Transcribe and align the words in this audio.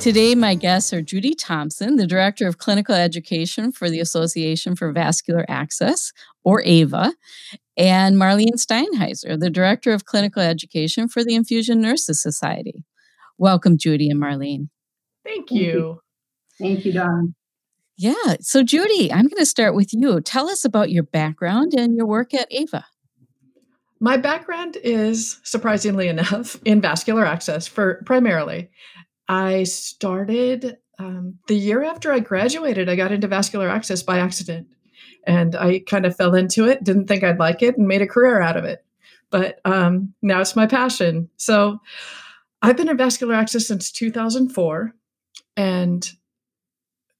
Today, 0.00 0.36
my 0.36 0.54
guests 0.54 0.92
are 0.92 1.02
Judy 1.02 1.34
Thompson, 1.34 1.96
the 1.96 2.06
Director 2.06 2.46
of 2.46 2.58
Clinical 2.58 2.94
Education 2.94 3.72
for 3.72 3.90
the 3.90 3.98
Association 3.98 4.76
for 4.76 4.92
Vascular 4.92 5.44
Access, 5.48 6.12
or 6.44 6.62
AVA, 6.64 7.12
and 7.76 8.14
Marlene 8.14 8.54
Steinheiser, 8.54 9.38
the 9.38 9.50
Director 9.50 9.92
of 9.92 10.04
Clinical 10.04 10.40
Education 10.40 11.08
for 11.08 11.24
the 11.24 11.34
Infusion 11.34 11.80
Nurses 11.80 12.22
Society. 12.22 12.84
Welcome, 13.38 13.76
Judy 13.76 14.08
and 14.08 14.22
Marlene. 14.22 14.68
Thank 15.24 15.50
you. 15.50 16.00
Thank 16.60 16.84
you, 16.84 16.92
Dawn. 16.92 17.34
Yeah. 17.96 18.36
So, 18.40 18.62
Judy, 18.62 19.12
I'm 19.12 19.26
going 19.26 19.38
to 19.38 19.46
start 19.46 19.74
with 19.74 19.92
you. 19.92 20.20
Tell 20.20 20.48
us 20.48 20.64
about 20.64 20.90
your 20.90 21.02
background 21.02 21.74
and 21.76 21.96
your 21.96 22.06
work 22.06 22.32
at 22.32 22.46
AVA. 22.52 22.84
My 23.98 24.16
background 24.16 24.76
is 24.84 25.40
surprisingly 25.42 26.06
enough 26.06 26.56
in 26.64 26.80
vascular 26.80 27.26
access 27.26 27.66
for 27.66 28.00
primarily. 28.06 28.70
I 29.28 29.64
started 29.64 30.78
um, 30.98 31.38
the 31.46 31.56
year 31.56 31.84
after 31.84 32.12
I 32.12 32.18
graduated, 32.20 32.88
I 32.88 32.96
got 32.96 33.12
into 33.12 33.28
vascular 33.28 33.68
access 33.68 34.02
by 34.02 34.18
accident. 34.18 34.68
And 35.26 35.54
I 35.54 35.80
kind 35.80 36.06
of 36.06 36.16
fell 36.16 36.34
into 36.34 36.66
it, 36.66 36.82
didn't 36.82 37.06
think 37.06 37.22
I'd 37.22 37.38
like 37.38 37.62
it, 37.62 37.76
and 37.76 37.86
made 37.86 38.02
a 38.02 38.06
career 38.06 38.40
out 38.40 38.56
of 38.56 38.64
it. 38.64 38.84
But 39.30 39.60
um, 39.64 40.14
now 40.22 40.40
it's 40.40 40.56
my 40.56 40.66
passion. 40.66 41.28
So 41.36 41.80
I've 42.62 42.76
been 42.76 42.88
in 42.88 42.96
vascular 42.96 43.34
access 43.34 43.66
since 43.66 43.92
2004, 43.92 44.94
and 45.56 46.10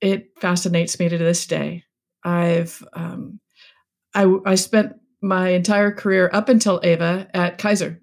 it 0.00 0.31
fascinates 0.41 0.98
me 0.98 1.09
to 1.09 1.19
this 1.19 1.47
day. 1.47 1.84
I've 2.25 2.83
um, 2.95 3.41
I, 4.15 4.33
I 4.47 4.55
spent 4.55 4.95
my 5.20 5.50
entire 5.50 5.93
career 5.93 6.31
up 6.33 6.48
until 6.48 6.81
AVA 6.83 7.28
at 7.34 7.59
Kaiser 7.59 8.00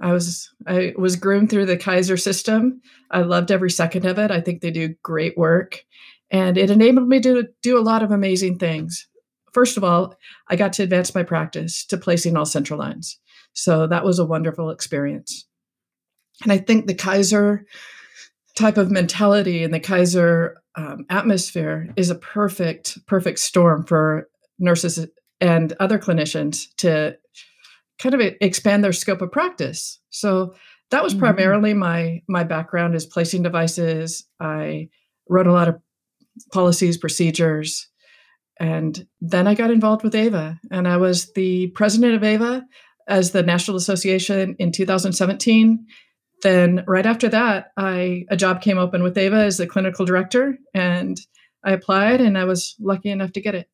I 0.00 0.12
was 0.12 0.52
I 0.66 0.92
was 0.96 1.16
groomed 1.16 1.50
through 1.50 1.66
the 1.66 1.76
Kaiser 1.76 2.16
system. 2.16 2.80
I 3.10 3.22
loved 3.22 3.50
every 3.50 3.70
second 3.70 4.04
of 4.06 4.18
it. 4.18 4.30
I 4.30 4.40
think 4.40 4.60
they 4.60 4.70
do 4.70 4.94
great 5.02 5.36
work, 5.36 5.84
and 6.30 6.58
it 6.58 6.70
enabled 6.70 7.08
me 7.08 7.20
to 7.20 7.48
do 7.62 7.78
a 7.78 7.80
lot 7.80 8.02
of 8.02 8.10
amazing 8.10 8.58
things. 8.58 9.06
First 9.52 9.76
of 9.76 9.84
all, 9.84 10.16
I 10.48 10.56
got 10.56 10.72
to 10.74 10.82
advance 10.82 11.14
my 11.14 11.22
practice 11.22 11.84
to 11.86 11.96
placing 11.96 12.36
all 12.36 12.46
central 12.46 12.78
lines, 12.78 13.18
so 13.52 13.86
that 13.86 14.04
was 14.04 14.18
a 14.18 14.26
wonderful 14.26 14.70
experience. 14.70 15.46
And 16.42 16.52
I 16.52 16.58
think 16.58 16.86
the 16.86 16.94
Kaiser 16.94 17.66
type 18.56 18.76
of 18.76 18.90
mentality 18.90 19.62
and 19.62 19.72
the 19.72 19.80
Kaiser 19.80 20.62
um, 20.76 21.04
atmosphere 21.10 21.88
is 21.96 22.10
a 22.10 22.14
perfect 22.14 22.98
perfect 23.06 23.38
storm 23.38 23.84
for 23.84 24.28
nurses 24.58 25.06
and 25.40 25.72
other 25.80 25.98
clinicians 25.98 26.66
to 26.76 27.16
kind 28.02 28.14
of 28.14 28.20
expand 28.40 28.82
their 28.82 28.92
scope 28.92 29.22
of 29.22 29.30
practice. 29.30 30.00
So 30.10 30.54
that 30.90 31.02
was 31.02 31.12
mm-hmm. 31.12 31.20
primarily 31.20 31.74
my 31.74 32.22
my 32.28 32.44
background 32.44 32.94
is 32.94 33.06
placing 33.06 33.42
devices. 33.42 34.26
I 34.40 34.88
wrote 35.28 35.46
a 35.46 35.52
lot 35.52 35.68
of 35.68 35.80
policies, 36.52 36.96
procedures, 36.96 37.88
and 38.58 39.06
then 39.20 39.46
I 39.46 39.54
got 39.54 39.70
involved 39.70 40.02
with 40.02 40.14
AVA, 40.14 40.58
and 40.70 40.88
I 40.88 40.96
was 40.96 41.32
the 41.32 41.68
president 41.68 42.14
of 42.14 42.24
AVA 42.24 42.64
as 43.08 43.30
the 43.30 43.42
National 43.42 43.76
Association 43.76 44.56
in 44.58 44.72
2017. 44.72 45.86
Then 46.42 46.84
right 46.88 47.06
after 47.06 47.28
that, 47.28 47.68
I 47.76 48.24
a 48.30 48.36
job 48.36 48.62
came 48.62 48.78
open 48.78 49.02
with 49.02 49.16
AVA 49.16 49.36
as 49.36 49.58
the 49.58 49.66
clinical 49.66 50.04
director, 50.04 50.58
and 50.74 51.18
I 51.64 51.72
applied, 51.72 52.20
and 52.20 52.36
I 52.36 52.44
was 52.44 52.74
lucky 52.80 53.10
enough 53.10 53.32
to 53.32 53.40
get 53.40 53.54
it 53.54 53.68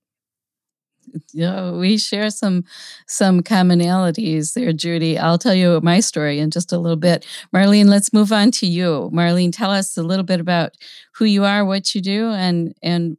you 1.32 1.42
know, 1.42 1.76
we 1.78 1.98
share 1.98 2.30
some 2.30 2.64
some 3.06 3.42
commonalities 3.42 4.54
there, 4.54 4.72
Judy. 4.72 5.19
I'll 5.19 5.38
tell 5.38 5.54
you 5.54 5.80
my 5.82 6.00
story 6.00 6.38
in 6.38 6.50
just 6.50 6.72
a 6.72 6.78
little 6.78 6.96
bit. 6.96 7.26
Marlene, 7.54 7.86
let's 7.86 8.12
move 8.12 8.32
on 8.32 8.50
to 8.52 8.66
you. 8.66 9.10
Marlene, 9.12 9.52
tell 9.52 9.70
us 9.70 9.97
a 9.97 10.02
little 10.02 10.24
bit 10.24 10.41
about 10.41 10.76
who 11.14 11.24
you 11.24 11.44
are, 11.44 11.64
what 11.64 11.94
you 11.94 12.00
do, 12.00 12.30
and 12.30 12.74
and 12.82 13.16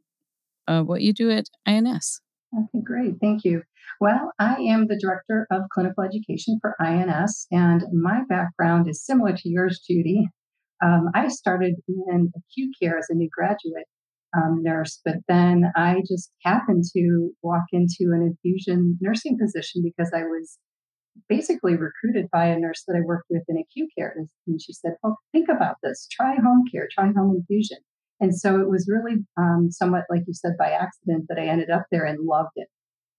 uh, 0.68 0.82
what 0.82 1.02
you 1.02 1.12
do 1.12 1.30
at 1.30 1.48
INS. 1.66 2.20
Okay, 2.56 2.82
great. 2.84 3.14
Thank 3.20 3.44
you. 3.44 3.62
Well, 4.00 4.32
I 4.38 4.54
am 4.54 4.86
the 4.86 4.98
director 4.98 5.46
of 5.50 5.62
clinical 5.70 6.04
education 6.04 6.58
for 6.60 6.74
INS, 6.80 7.46
and 7.50 7.84
my 7.92 8.22
background 8.28 8.88
is 8.88 9.04
similar 9.04 9.36
to 9.36 9.48
yours, 9.48 9.80
Judy. 9.86 10.28
Um, 10.82 11.10
I 11.14 11.28
started 11.28 11.74
in 11.86 12.32
acute 12.34 12.74
care 12.80 12.96
as 12.96 13.06
a 13.10 13.14
new 13.14 13.28
graduate 13.30 13.86
um, 14.36 14.62
nurse, 14.62 15.00
but 15.04 15.16
then 15.28 15.72
I 15.76 16.02
just 16.06 16.30
happened 16.44 16.84
to 16.96 17.30
walk 17.42 17.64
into 17.72 18.12
an 18.12 18.22
infusion 18.22 18.98
nursing 19.00 19.38
position 19.38 19.82
because 19.82 20.12
I 20.14 20.22
was 20.22 20.58
basically 21.28 21.76
recruited 21.76 22.26
by 22.32 22.46
a 22.46 22.58
nurse 22.58 22.84
that 22.86 22.96
I 22.96 23.04
worked 23.04 23.26
with 23.30 23.42
in 23.48 23.56
acute 23.58 23.90
care. 23.96 24.14
And 24.46 24.60
she 24.60 24.72
said, 24.72 24.92
Oh, 25.04 25.16
think 25.32 25.48
about 25.48 25.76
this, 25.82 26.06
try 26.10 26.34
home 26.36 26.64
care, 26.72 26.88
try 26.92 27.06
home 27.06 27.36
infusion. 27.36 27.78
And 28.20 28.38
so 28.38 28.60
it 28.60 28.68
was 28.68 28.88
really 28.88 29.16
um, 29.38 29.68
somewhat, 29.70 30.04
like 30.10 30.22
you 30.26 30.34
said, 30.34 30.52
by 30.58 30.70
accident 30.70 31.24
that 31.28 31.38
I 31.38 31.46
ended 31.46 31.70
up 31.70 31.84
there 31.90 32.04
and 32.04 32.26
loved 32.26 32.52
it. 32.56 32.68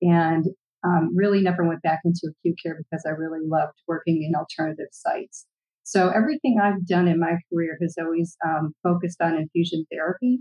And 0.02 0.46
um, 0.84 1.12
really 1.16 1.42
never 1.42 1.68
went 1.68 1.82
back 1.82 2.00
into 2.06 2.30
acute 2.30 2.58
care 2.64 2.78
because 2.78 3.04
I 3.06 3.12
really 3.12 3.40
loved 3.44 3.74
working 3.88 4.24
in 4.24 4.36
alternative 4.36 4.88
sites. 4.92 5.46
So 5.84 6.10
everything 6.10 6.60
I've 6.62 6.86
done 6.88 7.08
in 7.08 7.20
my 7.20 7.38
career 7.52 7.78
has 7.82 7.96
always 8.00 8.38
um, 8.46 8.74
focused 8.84 9.22
on 9.22 9.36
infusion 9.36 9.86
therapy. 9.92 10.40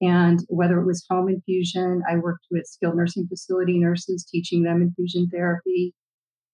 And 0.00 0.40
whether 0.48 0.80
it 0.80 0.86
was 0.86 1.04
home 1.10 1.28
infusion, 1.28 2.02
I 2.08 2.16
worked 2.16 2.46
with 2.50 2.66
skilled 2.66 2.96
nursing 2.96 3.26
facility 3.28 3.78
nurses, 3.78 4.26
teaching 4.30 4.62
them 4.62 4.80
infusion 4.80 5.28
therapy. 5.30 5.94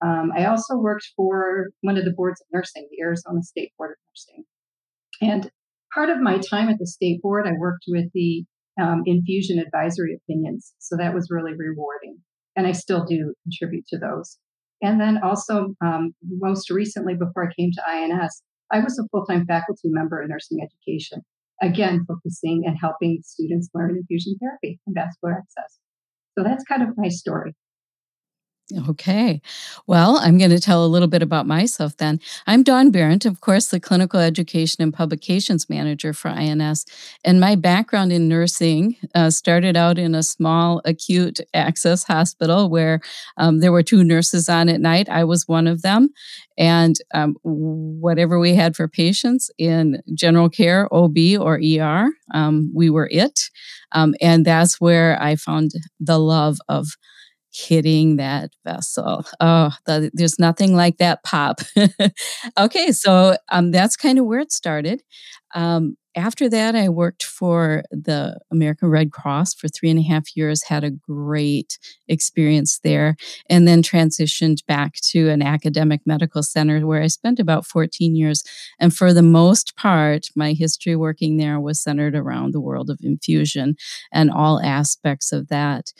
Um, 0.04 0.32
I 0.36 0.46
also 0.46 0.76
worked 0.76 1.08
for 1.16 1.68
one 1.80 1.96
of 1.96 2.04
the 2.04 2.12
boards 2.12 2.40
of 2.40 2.46
nursing, 2.52 2.88
the 2.90 3.02
Arizona 3.02 3.42
State 3.42 3.72
Board 3.78 3.92
of 3.92 3.96
Nursing. 4.10 4.44
And 5.22 5.50
part 5.94 6.10
of 6.10 6.20
my 6.20 6.38
time 6.38 6.68
at 6.68 6.78
the 6.78 6.86
state 6.86 7.22
board, 7.22 7.46
I 7.46 7.52
worked 7.58 7.84
with 7.88 8.06
the 8.12 8.44
um, 8.80 9.02
infusion 9.06 9.58
advisory 9.58 10.14
opinions. 10.14 10.74
So 10.78 10.96
that 10.96 11.14
was 11.14 11.28
really 11.30 11.54
rewarding. 11.56 12.18
And 12.56 12.66
I 12.66 12.72
still 12.72 13.04
do 13.04 13.32
contribute 13.44 13.86
to 13.88 13.98
those. 13.98 14.38
And 14.82 15.00
then 15.00 15.18
also, 15.22 15.74
um, 15.82 16.14
most 16.22 16.68
recently, 16.68 17.14
before 17.14 17.48
I 17.48 17.54
came 17.54 17.70
to 17.72 17.82
INS, 17.88 18.42
I 18.72 18.80
was 18.80 18.98
a 18.98 19.08
full 19.08 19.24
time 19.24 19.46
faculty 19.46 19.88
member 19.88 20.20
in 20.20 20.28
nursing 20.28 20.58
education 20.60 21.22
again, 21.62 22.04
focusing 22.06 22.64
and 22.66 22.76
helping 22.80 23.20
students 23.24 23.68
learn 23.74 23.96
infusion 23.96 24.36
therapy 24.40 24.78
and 24.86 24.94
vascular 24.94 25.34
access. 25.34 25.78
So 26.36 26.44
that's 26.44 26.64
kind 26.64 26.82
of 26.82 26.90
my 26.96 27.08
story. 27.08 27.54
Okay. 28.88 29.40
Well, 29.86 30.16
I'm 30.16 30.38
going 30.38 30.50
to 30.50 30.58
tell 30.58 30.84
a 30.84 30.88
little 30.88 31.06
bit 31.06 31.22
about 31.22 31.46
myself 31.46 31.96
then. 31.98 32.18
I'm 32.48 32.64
Dawn 32.64 32.90
Berendt, 32.90 33.24
of 33.24 33.40
course, 33.40 33.68
the 33.68 33.78
Clinical 33.78 34.18
Education 34.18 34.82
and 34.82 34.92
Publications 34.92 35.70
Manager 35.70 36.12
for 36.12 36.30
INS. 36.30 36.84
And 37.24 37.38
my 37.38 37.54
background 37.54 38.12
in 38.12 38.26
nursing 38.26 38.96
uh, 39.14 39.30
started 39.30 39.76
out 39.76 39.98
in 39.98 40.16
a 40.16 40.22
small 40.24 40.82
acute 40.84 41.38
access 41.54 42.02
hospital 42.02 42.68
where 42.68 43.00
um, 43.36 43.60
there 43.60 43.70
were 43.70 43.84
two 43.84 44.02
nurses 44.02 44.48
on 44.48 44.68
at 44.68 44.80
night. 44.80 45.08
I 45.08 45.22
was 45.22 45.46
one 45.46 45.68
of 45.68 45.82
them. 45.82 46.08
And 46.58 46.96
um, 47.14 47.36
whatever 47.42 48.40
we 48.40 48.56
had 48.56 48.74
for 48.74 48.88
patients 48.88 49.48
in 49.58 50.02
general 50.14 50.48
care, 50.48 50.92
OB, 50.92 51.16
or 51.38 51.60
ER, 51.62 52.08
um, 52.34 52.72
we 52.74 52.90
were 52.90 53.08
it. 53.12 53.48
Um, 53.92 54.16
and 54.20 54.44
that's 54.44 54.80
where 54.80 55.22
I 55.22 55.36
found 55.36 55.70
the 56.00 56.18
love 56.18 56.58
of 56.68 56.88
hitting 57.56 58.16
that 58.16 58.50
vessel. 58.64 59.24
Oh, 59.40 59.70
the, 59.86 60.10
there's 60.12 60.38
nothing 60.38 60.76
like 60.76 60.98
that 60.98 61.22
pop. 61.22 61.60
okay, 62.58 62.92
so 62.92 63.36
um, 63.50 63.70
that's 63.70 63.96
kind 63.96 64.18
of 64.18 64.26
where 64.26 64.40
it 64.40 64.52
started. 64.52 65.02
Um, 65.54 65.96
after 66.16 66.48
that, 66.48 66.74
I 66.74 66.88
worked 66.88 67.22
for 67.24 67.82
the 67.90 68.38
American 68.50 68.88
Red 68.88 69.12
Cross 69.12 69.54
for 69.54 69.68
three 69.68 69.90
and 69.90 69.98
a 69.98 70.02
half 70.02 70.34
years, 70.34 70.64
had 70.64 70.82
a 70.82 70.90
great 70.90 71.78
experience 72.08 72.80
there, 72.82 73.16
and 73.50 73.68
then 73.68 73.82
transitioned 73.82 74.64
back 74.66 74.94
to 75.10 75.28
an 75.28 75.42
academic 75.42 76.00
medical 76.06 76.42
center 76.42 76.86
where 76.86 77.02
I 77.02 77.08
spent 77.08 77.38
about 77.38 77.66
14 77.66 78.16
years. 78.16 78.42
And 78.80 78.96
for 78.96 79.12
the 79.12 79.22
most 79.22 79.76
part, 79.76 80.28
my 80.34 80.52
history 80.54 80.96
working 80.96 81.36
there 81.36 81.60
was 81.60 81.82
centered 81.82 82.14
around 82.16 82.52
the 82.54 82.60
world 82.60 82.88
of 82.88 82.98
infusion 83.02 83.76
and 84.10 84.30
all 84.30 84.60
aspects 84.62 85.32
of 85.32 85.48
that. 85.48 85.92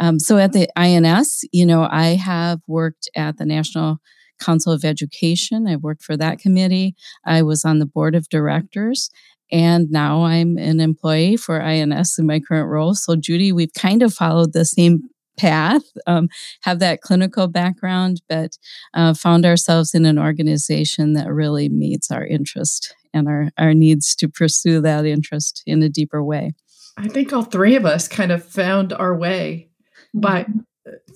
Um, 0.00 0.18
so 0.18 0.38
at 0.38 0.52
the 0.52 0.68
INS, 0.76 1.44
you 1.52 1.66
know, 1.66 1.86
I 1.88 2.16
have 2.16 2.60
worked 2.66 3.08
at 3.14 3.36
the 3.36 3.44
National 3.44 3.98
Council 4.40 4.72
of 4.72 4.84
Education. 4.84 5.68
I 5.68 5.76
worked 5.76 6.02
for 6.02 6.16
that 6.16 6.38
committee. 6.38 6.96
I 7.24 7.42
was 7.42 7.64
on 7.64 7.78
the 7.78 7.86
board 7.86 8.14
of 8.14 8.28
directors. 8.30 9.10
And 9.52 9.90
now 9.90 10.22
I'm 10.22 10.56
an 10.56 10.80
employee 10.80 11.36
for 11.36 11.60
INS 11.60 12.18
in 12.18 12.26
my 12.26 12.40
current 12.40 12.68
role. 12.68 12.94
So, 12.94 13.16
Judy, 13.16 13.52
we've 13.52 13.74
kind 13.74 14.02
of 14.02 14.14
followed 14.14 14.52
the 14.52 14.64
same 14.64 15.02
path, 15.36 15.82
um, 16.06 16.28
have 16.62 16.78
that 16.78 17.00
clinical 17.00 17.48
background, 17.48 18.22
but 18.28 18.56
uh, 18.94 19.14
found 19.14 19.44
ourselves 19.44 19.94
in 19.94 20.04
an 20.04 20.18
organization 20.18 21.14
that 21.14 21.32
really 21.32 21.68
meets 21.68 22.10
our 22.10 22.24
interest 22.24 22.94
and 23.12 23.26
our, 23.26 23.50
our 23.58 23.74
needs 23.74 24.14
to 24.14 24.28
pursue 24.28 24.80
that 24.82 25.04
interest 25.04 25.62
in 25.66 25.82
a 25.82 25.88
deeper 25.88 26.22
way. 26.22 26.52
I 26.96 27.08
think 27.08 27.32
all 27.32 27.42
three 27.42 27.74
of 27.74 27.86
us 27.86 28.06
kind 28.06 28.30
of 28.30 28.44
found 28.44 28.92
our 28.92 29.16
way 29.16 29.69
by, 30.14 30.46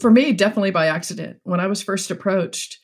for 0.01 0.11
me, 0.11 0.33
definitely 0.33 0.71
by 0.71 0.87
accident. 0.87 1.39
When 1.45 1.61
I 1.61 1.67
was 1.67 1.83
first 1.83 2.11
approached 2.11 2.79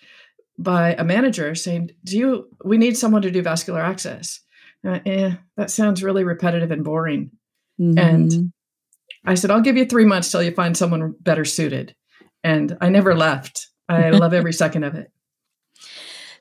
by 0.58 0.94
a 0.94 1.04
manager 1.04 1.54
saying, 1.54 1.90
"Do 2.04 2.18
you? 2.18 2.48
We 2.64 2.78
need 2.78 2.96
someone 2.96 3.22
to 3.22 3.30
do 3.30 3.42
vascular 3.42 3.80
access." 3.80 4.40
Uh, 4.86 4.98
eh, 5.04 5.34
that 5.56 5.70
sounds 5.70 6.02
really 6.02 6.24
repetitive 6.24 6.70
and 6.70 6.84
boring. 6.84 7.30
Mm-hmm. 7.80 7.98
And 7.98 8.52
I 9.24 9.34
said, 9.34 9.50
I'll 9.50 9.60
give 9.60 9.76
you 9.76 9.84
three 9.84 10.04
months 10.04 10.30
till 10.30 10.42
you 10.42 10.52
find 10.52 10.76
someone 10.76 11.14
better 11.20 11.44
suited. 11.44 11.94
And 12.42 12.76
I 12.80 12.88
never 12.88 13.14
left. 13.14 13.68
I 13.88 14.10
love 14.10 14.32
every 14.32 14.52
second 14.52 14.84
of 14.84 14.94
it. 14.94 15.10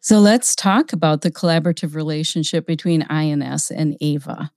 So 0.02 0.20
let's 0.20 0.56
talk 0.56 0.94
about 0.94 1.22
the 1.22 1.32
collaborative 1.32 1.94
relationship 1.94 2.66
between 2.66 3.04
INS 3.04 3.70
and 3.70 3.98
AVA. 4.00 4.52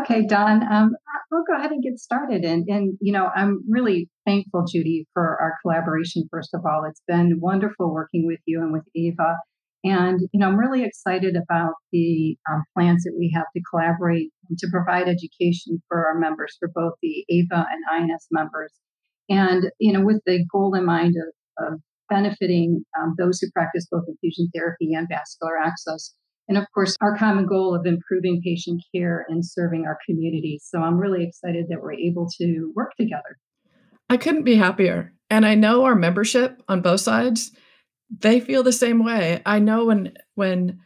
Okay, 0.00 0.26
Dawn, 0.26 0.70
um, 0.70 0.96
we'll 1.34 1.44
go 1.44 1.58
ahead 1.58 1.72
and 1.72 1.82
get 1.82 1.98
started. 1.98 2.44
And, 2.44 2.64
and, 2.68 2.96
you 3.00 3.12
know, 3.12 3.28
I'm 3.34 3.64
really 3.68 4.08
thankful, 4.24 4.64
Judy, 4.70 5.06
for 5.12 5.22
our 5.40 5.54
collaboration, 5.62 6.28
first 6.30 6.54
of 6.54 6.62
all. 6.64 6.84
It's 6.88 7.02
been 7.08 7.40
wonderful 7.40 7.92
working 7.92 8.24
with 8.26 8.38
you 8.46 8.60
and 8.60 8.72
with 8.72 8.84
Ava. 8.94 9.34
And 9.82 10.20
you 10.32 10.40
know, 10.40 10.48
I'm 10.48 10.58
really 10.58 10.82
excited 10.82 11.36
about 11.36 11.74
the 11.92 12.38
um, 12.50 12.62
plans 12.74 13.04
that 13.04 13.14
we 13.18 13.30
have 13.34 13.44
to 13.54 13.62
collaborate 13.70 14.30
to 14.58 14.68
provide 14.72 15.08
education 15.08 15.82
for 15.88 16.06
our 16.06 16.18
members, 16.18 16.56
for 16.58 16.70
both 16.74 16.94
the 17.02 17.26
AVA 17.28 17.66
and 17.70 18.10
INS 18.10 18.26
members, 18.30 18.72
and 19.28 19.64
you 19.78 19.92
know, 19.92 20.02
with 20.02 20.22
the 20.24 20.46
goal 20.50 20.74
in 20.74 20.86
mind 20.86 21.16
of, 21.18 21.66
of 21.66 21.80
benefiting 22.08 22.82
um, 22.98 23.14
those 23.18 23.40
who 23.40 23.50
practice 23.50 23.86
both 23.90 24.04
infusion 24.08 24.48
therapy 24.54 24.94
and 24.94 25.06
vascular 25.06 25.58
access. 25.58 26.14
And 26.48 26.58
of 26.58 26.64
course, 26.74 26.96
our 27.00 27.16
common 27.16 27.46
goal 27.46 27.74
of 27.74 27.86
improving 27.86 28.42
patient 28.44 28.82
care 28.94 29.24
and 29.28 29.44
serving 29.44 29.84
our 29.86 29.98
community. 30.06 30.60
So 30.62 30.80
I'm 30.80 30.98
really 30.98 31.24
excited 31.24 31.66
that 31.70 31.80
we're 31.80 31.94
able 31.94 32.28
to 32.38 32.72
work 32.76 32.92
together. 32.98 33.38
I 34.10 34.18
couldn't 34.18 34.44
be 34.44 34.56
happier. 34.56 35.14
And 35.30 35.46
I 35.46 35.54
know 35.54 35.84
our 35.84 35.94
membership 35.94 36.62
on 36.68 36.82
both 36.82 37.00
sides 37.00 37.50
they 38.20 38.40
feel 38.40 38.62
the 38.62 38.72
same 38.72 39.04
way. 39.04 39.42
I 39.46 39.58
know 39.58 39.86
when 39.86 40.14
when 40.34 40.80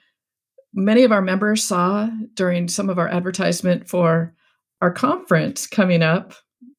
many 0.74 1.04
of 1.04 1.12
our 1.12 1.22
members 1.22 1.64
saw 1.64 2.08
during 2.34 2.68
some 2.68 2.90
of 2.90 2.98
our 2.98 3.08
advertisement 3.08 3.88
for 3.88 4.34
our 4.80 4.92
conference 4.92 5.66
coming 5.66 6.02
up. 6.02 6.34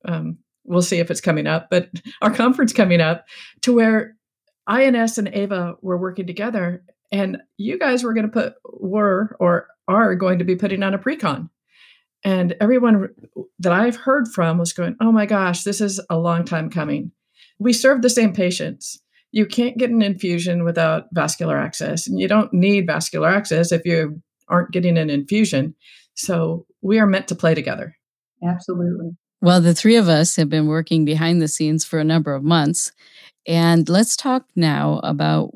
Um, 0.06 0.38
we'll 0.64 0.82
see 0.82 1.00
if 1.00 1.12
it's 1.12 1.22
coming 1.22 1.48
up, 1.48 1.68
but 1.70 1.90
our 2.22 2.34
conference 2.34 2.72
coming 2.72 3.02
up 3.02 3.26
to 3.62 3.74
where 3.74 4.16
INS 4.68 5.18
and 5.18 5.28
AVA 5.30 5.76
were 5.82 5.98
working 5.98 6.28
together, 6.28 6.84
and 7.12 7.38
you 7.58 7.78
guys 7.80 8.04
were 8.04 8.14
going 8.14 8.26
to 8.26 8.32
put 8.32 8.56
were 8.64 9.36
or 9.40 9.68
are 9.88 10.16
going 10.16 10.40
to 10.40 10.46
be 10.46 10.56
putting 10.56 10.84
on 10.84 10.94
a 10.94 11.00
precon. 11.00 11.50
And 12.24 12.56
everyone 12.60 13.10
that 13.60 13.72
I've 13.72 13.96
heard 13.96 14.28
from 14.28 14.58
was 14.58 14.74
going, 14.74 14.96
"Oh 15.00 15.12
my 15.12 15.26
gosh, 15.26 15.64
this 15.64 15.82
is 15.82 16.00
a 16.10 16.18
long 16.18 16.44
time 16.44 16.70
coming." 16.70 17.12
We 17.60 17.74
serve 17.74 18.02
the 18.02 18.10
same 18.10 18.34
patients 18.34 19.02
you 19.32 19.46
can't 19.46 19.78
get 19.78 19.92
an 19.92 20.02
infusion 20.02 20.64
without 20.64 21.08
vascular 21.12 21.58
access, 21.58 22.08
and 22.08 22.20
you 22.20 22.28
don't 22.28 22.52
need 22.54 22.88
vascular 22.88 23.30
access 23.30 23.72
if 23.72 23.86
you 23.86 24.22
aren't 24.48 24.72
getting 24.72 24.98
an 24.98 25.10
infusion. 25.10 25.76
So 26.16 26.66
we 26.82 27.00
are 27.00 27.06
meant 27.06 27.28
to 27.28 27.36
play 27.36 27.54
together. 27.54 27.96
Absolutely. 28.44 29.12
Well, 29.42 29.62
the 29.62 29.76
three 29.76 29.96
of 29.96 30.10
us 30.10 30.36
have 30.36 30.50
been 30.50 30.68
working 30.68 31.06
behind 31.06 31.42
the 31.42 31.48
scenes 31.48 31.86
for 31.86 32.00
a 32.00 32.04
number 32.04 32.34
of 32.34 32.44
months. 32.44 32.92
And 33.48 33.88
let's 33.88 34.16
talk 34.16 34.46
now 34.56 35.00
about 35.04 35.52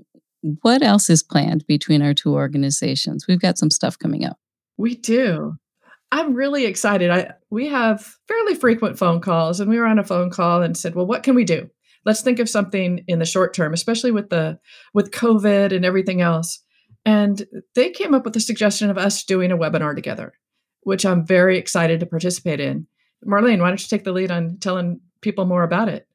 what 0.61 0.83
else 0.83 1.09
is 1.09 1.23
planned 1.23 1.65
between 1.67 2.01
our 2.01 2.13
two 2.13 2.33
organizations. 2.33 3.25
We've 3.27 3.41
got 3.41 3.57
some 3.57 3.69
stuff 3.69 3.97
coming 3.97 4.25
up. 4.25 4.37
We 4.77 4.95
do. 4.95 5.55
I'm 6.11 6.33
really 6.33 6.65
excited. 6.65 7.09
I 7.09 7.31
we 7.49 7.67
have 7.69 8.15
fairly 8.27 8.53
frequent 8.55 8.99
phone 8.99 9.19
calls 9.19 9.59
and 9.59 9.69
we 9.69 9.79
were 9.79 9.87
on 9.87 9.99
a 9.99 10.03
phone 10.03 10.29
call 10.29 10.61
and 10.61 10.77
said, 10.77 10.95
"Well, 10.95 11.07
what 11.07 11.23
can 11.23 11.35
we 11.35 11.43
do?" 11.43 11.69
let's 12.05 12.21
think 12.21 12.39
of 12.39 12.49
something 12.49 13.03
in 13.07 13.19
the 13.19 13.25
short 13.25 13.53
term 13.53 13.73
especially 13.73 14.11
with 14.11 14.29
the 14.29 14.59
with 14.93 15.11
covid 15.11 15.75
and 15.75 15.85
everything 15.85 16.21
else 16.21 16.59
and 17.05 17.45
they 17.75 17.89
came 17.89 18.13
up 18.13 18.23
with 18.23 18.33
the 18.33 18.39
suggestion 18.39 18.89
of 18.89 18.97
us 18.97 19.23
doing 19.23 19.51
a 19.51 19.57
webinar 19.57 19.95
together 19.95 20.33
which 20.81 21.05
i'm 21.05 21.25
very 21.25 21.57
excited 21.57 21.99
to 21.99 22.05
participate 22.05 22.59
in 22.59 22.87
marlene 23.25 23.61
why 23.61 23.69
don't 23.69 23.81
you 23.81 23.87
take 23.87 24.03
the 24.03 24.11
lead 24.11 24.31
on 24.31 24.57
telling 24.59 24.99
people 25.21 25.45
more 25.45 25.63
about 25.63 25.89
it 25.89 26.07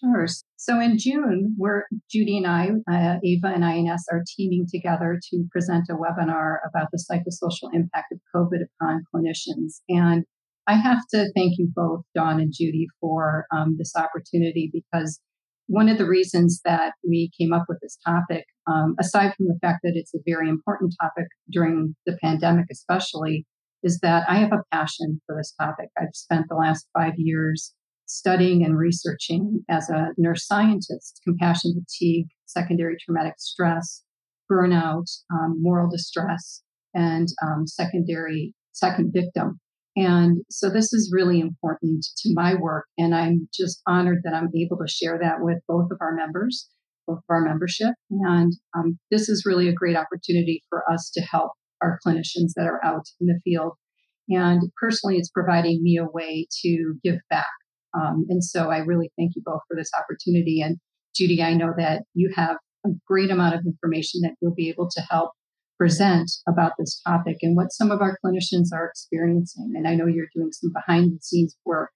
Sure. 0.00 0.26
So 0.62 0.78
in 0.78 0.98
June, 0.98 1.56
we're 1.56 1.84
Judy 2.10 2.36
and 2.36 2.46
I, 2.46 2.68
uh, 2.86 3.16
Ava 3.24 3.46
and 3.46 3.64
INS, 3.64 4.04
are 4.12 4.22
teaming 4.36 4.66
together 4.70 5.18
to 5.30 5.44
present 5.50 5.86
a 5.88 5.94
webinar 5.94 6.56
about 6.68 6.88
the 6.92 7.02
psychosocial 7.02 7.70
impact 7.72 8.12
of 8.12 8.20
COVID 8.36 8.58
upon 8.78 9.04
clinicians. 9.10 9.80
And 9.88 10.24
I 10.66 10.74
have 10.74 10.98
to 11.14 11.32
thank 11.34 11.54
you 11.56 11.70
both, 11.74 12.02
Dawn 12.14 12.40
and 12.40 12.52
Judy, 12.54 12.88
for 13.00 13.46
um, 13.50 13.76
this 13.78 13.94
opportunity 13.96 14.70
because 14.70 15.18
one 15.68 15.88
of 15.88 15.96
the 15.96 16.06
reasons 16.06 16.60
that 16.66 16.92
we 17.08 17.30
came 17.40 17.54
up 17.54 17.64
with 17.66 17.78
this 17.80 17.96
topic, 18.06 18.44
um, 18.66 18.96
aside 19.00 19.32
from 19.38 19.46
the 19.46 19.58
fact 19.62 19.78
that 19.82 19.94
it's 19.94 20.12
a 20.12 20.20
very 20.26 20.50
important 20.50 20.94
topic 21.00 21.28
during 21.50 21.96
the 22.04 22.18
pandemic, 22.22 22.66
especially, 22.70 23.46
is 23.82 24.00
that 24.02 24.28
I 24.28 24.36
have 24.36 24.52
a 24.52 24.62
passion 24.70 25.22
for 25.24 25.34
this 25.38 25.54
topic. 25.58 25.88
I've 25.98 26.12
spent 26.12 26.48
the 26.50 26.54
last 26.54 26.86
five 26.92 27.14
years 27.16 27.72
studying 28.10 28.64
and 28.64 28.76
researching 28.76 29.64
as 29.68 29.88
a 29.88 30.08
nurse 30.16 30.46
scientist 30.46 31.20
compassion 31.24 31.74
fatigue, 31.74 32.26
secondary 32.46 32.96
traumatic 33.04 33.34
stress, 33.38 34.02
burnout, 34.50 35.06
um, 35.32 35.56
moral 35.60 35.88
distress, 35.90 36.62
and 36.94 37.28
um, 37.42 37.66
secondary 37.66 38.54
second 38.72 39.12
victim 39.12 39.60
and 39.96 40.42
so 40.50 40.70
this 40.70 40.92
is 40.92 41.12
really 41.12 41.40
important 41.40 42.06
to 42.18 42.32
my 42.34 42.54
work. 42.54 42.86
And 42.96 43.14
I'm 43.14 43.48
just 43.52 43.82
honored 43.86 44.20
that 44.24 44.34
I'm 44.34 44.48
able 44.56 44.78
to 44.78 44.88
share 44.88 45.18
that 45.20 45.40
with 45.40 45.58
both 45.66 45.90
of 45.90 45.98
our 46.00 46.14
members, 46.14 46.68
both 47.06 47.18
of 47.18 47.24
our 47.28 47.40
membership. 47.40 47.94
And 48.10 48.52
um, 48.76 48.98
this 49.10 49.28
is 49.28 49.44
really 49.44 49.68
a 49.68 49.74
great 49.74 49.96
opportunity 49.96 50.62
for 50.68 50.90
us 50.90 51.10
to 51.14 51.20
help 51.20 51.52
our 51.82 51.98
clinicians 52.06 52.52
that 52.56 52.66
are 52.66 52.84
out 52.84 53.04
in 53.20 53.26
the 53.26 53.40
field. 53.44 53.72
And 54.28 54.62
personally, 54.80 55.16
it's 55.16 55.30
providing 55.30 55.82
me 55.82 55.98
a 55.98 56.06
way 56.10 56.46
to 56.62 56.94
give 57.02 57.18
back. 57.28 57.48
Um, 57.94 58.26
and 58.28 58.42
so 58.42 58.70
I 58.70 58.78
really 58.78 59.10
thank 59.18 59.32
you 59.36 59.42
both 59.44 59.60
for 59.68 59.76
this 59.76 59.90
opportunity. 59.98 60.60
And 60.60 60.78
Judy, 61.14 61.42
I 61.42 61.54
know 61.54 61.72
that 61.76 62.02
you 62.14 62.30
have 62.36 62.56
a 62.86 62.90
great 63.06 63.30
amount 63.30 63.54
of 63.54 63.66
information 63.66 64.20
that 64.22 64.34
you'll 64.40 64.54
be 64.54 64.68
able 64.68 64.88
to 64.90 65.00
help 65.10 65.32
present 65.78 66.30
about 66.46 66.72
this 66.78 67.00
topic 67.06 67.38
and 67.42 67.56
what 67.56 67.72
some 67.72 67.90
of 67.90 68.00
our 68.02 68.18
clinicians 68.24 68.68
are 68.72 68.86
experiencing. 68.86 69.72
And 69.74 69.88
I 69.88 69.94
know 69.94 70.06
you're 70.06 70.28
doing 70.34 70.52
some 70.52 70.72
behind 70.72 71.12
the 71.12 71.18
scenes 71.22 71.56
work 71.64 71.90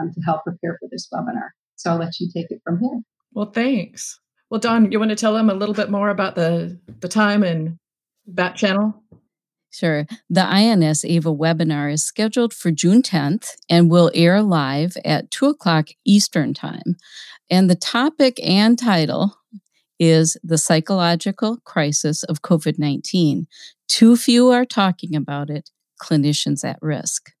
um, 0.00 0.10
to 0.12 0.20
help 0.22 0.42
prepare 0.44 0.78
for 0.80 0.88
this 0.90 1.08
webinar. 1.12 1.50
So 1.76 1.90
I'll 1.90 1.98
let 1.98 2.18
you 2.18 2.28
take 2.32 2.46
it 2.50 2.60
from 2.64 2.80
here. 2.80 3.02
Well, 3.32 3.50
thanks. 3.50 4.18
Well, 4.48 4.60
Dawn, 4.60 4.90
you 4.90 4.98
want 4.98 5.10
to 5.10 5.16
tell 5.16 5.34
them 5.34 5.50
a 5.50 5.54
little 5.54 5.74
bit 5.74 5.90
more 5.90 6.08
about 6.08 6.34
the, 6.34 6.78
the 7.00 7.08
time 7.08 7.42
and 7.42 7.76
that 8.26 8.56
channel? 8.56 9.02
Sure. 9.70 10.06
The 10.30 10.44
INS 10.44 11.04
AVA 11.04 11.34
webinar 11.34 11.92
is 11.92 12.04
scheduled 12.04 12.54
for 12.54 12.70
June 12.70 13.02
10th 13.02 13.56
and 13.68 13.90
will 13.90 14.10
air 14.14 14.42
live 14.42 14.96
at 15.04 15.30
2 15.30 15.46
o'clock 15.46 15.88
Eastern 16.04 16.54
Time. 16.54 16.96
And 17.50 17.68
the 17.68 17.74
topic 17.74 18.40
and 18.42 18.78
title 18.78 19.36
is 19.98 20.36
the 20.42 20.58
psychological 20.58 21.58
crisis 21.64 22.22
of 22.24 22.42
COVID 22.42 22.78
19. 22.78 23.46
Too 23.88 24.16
few 24.16 24.50
are 24.50 24.64
talking 24.64 25.14
about 25.14 25.50
it, 25.50 25.70
clinicians 26.02 26.64
at 26.64 26.78
risk. 26.80 27.32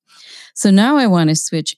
So 0.54 0.70
now 0.70 0.96
I 0.96 1.06
want 1.06 1.30
to 1.30 1.36
switch 1.36 1.74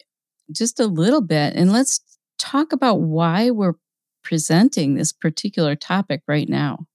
just 0.50 0.80
a 0.80 0.86
little 0.86 1.20
bit 1.20 1.54
and 1.54 1.72
let's 1.72 2.00
talk 2.38 2.72
about 2.72 3.00
why 3.00 3.50
we're 3.50 3.74
presenting 4.22 4.94
this 4.94 5.12
particular 5.12 5.74
topic 5.74 6.22
right 6.26 6.48
now. 6.48 6.86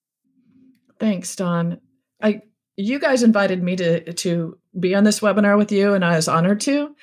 Thanks, 1.00 1.36
Dawn. 1.36 1.80
I 2.22 2.42
you 2.76 3.00
guys 3.00 3.24
invited 3.24 3.62
me 3.62 3.76
to 3.76 4.14
to 4.14 4.58
be 4.80 4.96
on 4.96 5.04
this 5.04 5.20
webinar 5.20 5.58
with 5.58 5.72
you 5.72 5.94
and 5.94 6.04
I 6.04 6.16
was 6.16 6.28
honored 6.28 6.62
to. 6.62 6.96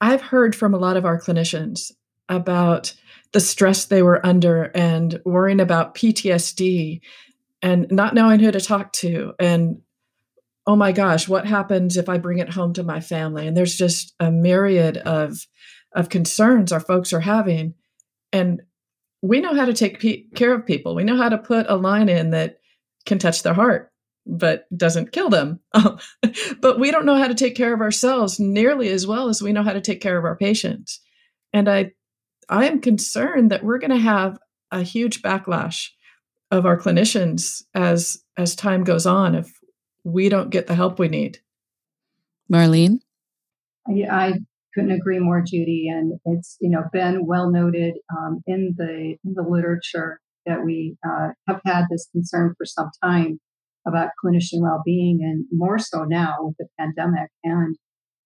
I've 0.00 0.22
heard 0.22 0.54
from 0.54 0.74
a 0.74 0.78
lot 0.78 0.96
of 0.96 1.04
our 1.04 1.20
clinicians 1.20 1.92
about 2.28 2.94
the 3.32 3.40
stress 3.40 3.86
they 3.86 4.02
were 4.02 4.24
under 4.24 4.64
and 4.74 5.20
worrying 5.24 5.60
about 5.60 5.94
PTSD 5.94 7.00
and 7.62 7.86
not 7.90 8.14
knowing 8.14 8.40
who 8.40 8.50
to 8.50 8.60
talk 8.60 8.92
to 8.94 9.32
and 9.38 9.80
oh 10.66 10.76
my 10.76 10.92
gosh 10.92 11.28
what 11.28 11.46
happens 11.46 11.96
if 11.96 12.08
i 12.08 12.18
bring 12.18 12.38
it 12.38 12.50
home 12.50 12.72
to 12.74 12.82
my 12.82 13.00
family 13.00 13.46
and 13.46 13.56
there's 13.56 13.76
just 13.76 14.14
a 14.20 14.30
myriad 14.30 14.98
of 14.98 15.46
of 15.94 16.08
concerns 16.08 16.72
our 16.72 16.80
folks 16.80 17.12
are 17.12 17.20
having 17.20 17.72
and 18.32 18.60
we 19.22 19.40
know 19.40 19.54
how 19.54 19.64
to 19.64 19.72
take 19.72 20.00
pe- 20.00 20.24
care 20.34 20.52
of 20.52 20.66
people. 20.66 20.94
We 20.94 21.04
know 21.04 21.16
how 21.16 21.28
to 21.28 21.38
put 21.38 21.66
a 21.68 21.76
line 21.76 22.08
in 22.08 22.30
that 22.30 22.58
can 23.04 23.18
touch 23.18 23.42
their 23.42 23.54
heart 23.54 23.90
but 24.26 24.66
doesn't 24.76 25.12
kill 25.12 25.30
them. 25.30 25.60
but 26.60 26.80
we 26.80 26.90
don't 26.90 27.06
know 27.06 27.16
how 27.16 27.28
to 27.28 27.34
take 27.34 27.54
care 27.54 27.72
of 27.72 27.80
ourselves 27.80 28.40
nearly 28.40 28.88
as 28.88 29.06
well 29.06 29.28
as 29.28 29.40
we 29.40 29.52
know 29.52 29.62
how 29.62 29.72
to 29.72 29.80
take 29.80 30.00
care 30.00 30.18
of 30.18 30.24
our 30.24 30.36
patients. 30.36 31.00
And 31.52 31.68
I 31.68 31.92
I 32.48 32.66
am 32.66 32.80
concerned 32.80 33.50
that 33.50 33.64
we're 33.64 33.78
going 33.78 33.90
to 33.90 33.96
have 33.96 34.38
a 34.70 34.82
huge 34.82 35.22
backlash 35.22 35.88
of 36.50 36.66
our 36.66 36.76
clinicians 36.76 37.62
as 37.74 38.22
as 38.36 38.54
time 38.54 38.84
goes 38.84 39.06
on 39.06 39.34
if 39.34 39.52
we 40.04 40.28
don't 40.28 40.50
get 40.50 40.66
the 40.66 40.74
help 40.74 40.98
we 40.98 41.08
need. 41.08 41.38
Marlene? 42.52 43.00
I, 43.88 44.06
I 44.10 44.32
couldn't 44.74 44.92
agree 44.92 45.18
more, 45.18 45.40
Judy. 45.40 45.88
And 45.88 46.18
it's 46.24 46.56
you 46.60 46.70
know 46.70 46.84
been 46.92 47.26
well 47.26 47.50
noted 47.50 47.94
um, 48.16 48.42
in 48.46 48.74
the 48.76 49.16
in 49.24 49.34
the 49.34 49.42
literature 49.42 50.20
that 50.46 50.64
we 50.64 50.96
uh, 51.08 51.28
have 51.48 51.60
had 51.64 51.86
this 51.90 52.08
concern 52.12 52.54
for 52.56 52.64
some 52.64 52.90
time 53.02 53.40
about 53.86 54.10
clinician 54.22 54.60
well-being, 54.60 55.20
and 55.22 55.46
more 55.52 55.78
so 55.78 56.04
now 56.04 56.34
with 56.40 56.56
the 56.58 56.66
pandemic. 56.78 57.30
And 57.44 57.76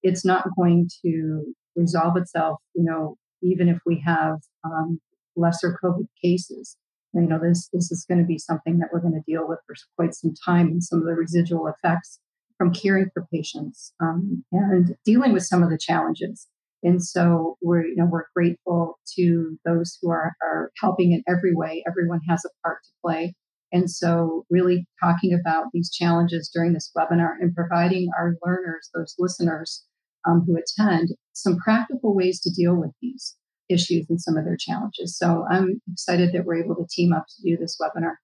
it's 0.02 0.24
not 0.24 0.48
going 0.56 0.88
to 1.04 1.54
resolve 1.76 2.16
itself, 2.16 2.60
you 2.74 2.84
know, 2.84 3.16
even 3.42 3.68
if 3.68 3.78
we 3.86 4.02
have 4.04 4.36
um, 4.64 5.00
lesser 5.36 5.78
COVID 5.82 6.06
cases. 6.22 6.76
You 7.12 7.22
know, 7.22 7.40
this 7.42 7.68
this 7.72 7.90
is 7.90 8.06
going 8.08 8.20
to 8.20 8.26
be 8.26 8.38
something 8.38 8.78
that 8.78 8.90
we're 8.92 9.00
going 9.00 9.14
to 9.14 9.32
deal 9.32 9.48
with 9.48 9.58
for 9.66 9.74
quite 9.96 10.14
some 10.14 10.32
time, 10.46 10.68
and 10.68 10.82
some 10.82 11.00
of 11.00 11.06
the 11.06 11.14
residual 11.14 11.66
effects 11.66 12.20
from 12.56 12.72
caring 12.72 13.08
for 13.12 13.26
patients 13.32 13.92
um, 14.00 14.44
and 14.52 14.94
dealing 15.04 15.32
with 15.32 15.42
some 15.42 15.62
of 15.62 15.70
the 15.70 15.78
challenges. 15.78 16.46
And 16.82 17.02
so 17.02 17.56
we're, 17.60 17.84
you 17.86 17.96
know, 17.96 18.06
we're 18.06 18.26
grateful 18.34 18.98
to 19.16 19.58
those 19.64 19.98
who 20.00 20.10
are, 20.10 20.32
are 20.42 20.70
helping 20.78 21.12
in 21.12 21.22
every 21.26 21.54
way. 21.54 21.82
Everyone 21.86 22.20
has 22.28 22.44
a 22.44 22.50
part 22.62 22.78
to 22.84 22.90
play. 23.02 23.34
And 23.72 23.90
so 23.90 24.44
really 24.50 24.86
talking 25.02 25.38
about 25.38 25.66
these 25.72 25.90
challenges 25.90 26.50
during 26.52 26.72
this 26.72 26.90
webinar 26.96 27.32
and 27.40 27.54
providing 27.54 28.08
our 28.18 28.34
learners, 28.44 28.90
those 28.94 29.14
listeners 29.18 29.84
um, 30.28 30.44
who 30.46 30.56
attend, 30.56 31.10
some 31.32 31.56
practical 31.58 32.14
ways 32.14 32.40
to 32.40 32.50
deal 32.50 32.74
with 32.74 32.90
these 33.00 33.36
issues 33.68 34.06
and 34.10 34.20
some 34.20 34.36
of 34.36 34.44
their 34.44 34.56
challenges. 34.58 35.16
So 35.16 35.46
I'm 35.50 35.80
excited 35.92 36.32
that 36.32 36.44
we're 36.44 36.62
able 36.62 36.74
to 36.74 36.86
team 36.90 37.12
up 37.12 37.24
to 37.26 37.42
do 37.42 37.56
this 37.56 37.78
webinar 37.80 38.14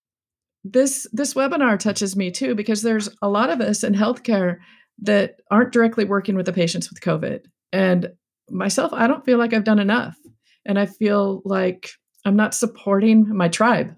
this 0.73 1.07
this 1.13 1.35
webinar 1.35 1.79
touches 1.79 2.17
me 2.17 2.31
too 2.31 2.55
because 2.55 2.83
there's 2.83 3.09
a 3.23 3.29
lot 3.29 3.51
of 3.51 3.61
us 3.61 3.85
in 3.85 3.95
healthcare 3.95 4.57
that 5.03 5.37
aren't 5.51 5.73
directly 5.73 6.05
working 6.05 6.37
with 6.37 6.47
the 6.47 6.53
patients 6.53 6.91
with 6.91 7.01
COVID. 7.01 7.41
And 7.73 8.11
myself, 8.51 8.93
I 8.93 9.07
don't 9.07 9.25
feel 9.25 9.39
like 9.39 9.53
I've 9.53 9.65
done 9.65 9.79
enough. 9.79 10.17
And 10.65 10.79
I 10.79 10.87
feel 10.87 11.43
like 11.45 11.91
I'm 12.25 12.37
not 12.37 12.55
supporting 12.55 13.29
my 13.37 13.49
tribe 13.49 13.95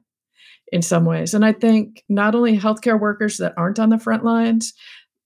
in 0.72 0.82
some 0.82 1.04
ways. 1.04 1.34
And 1.34 1.44
I 1.44 1.52
think 1.52 2.04
not 2.08 2.34
only 2.34 2.58
healthcare 2.58 2.98
workers 2.98 3.38
that 3.38 3.54
aren't 3.56 3.78
on 3.78 3.90
the 3.90 3.98
front 3.98 4.24
lines, 4.24 4.74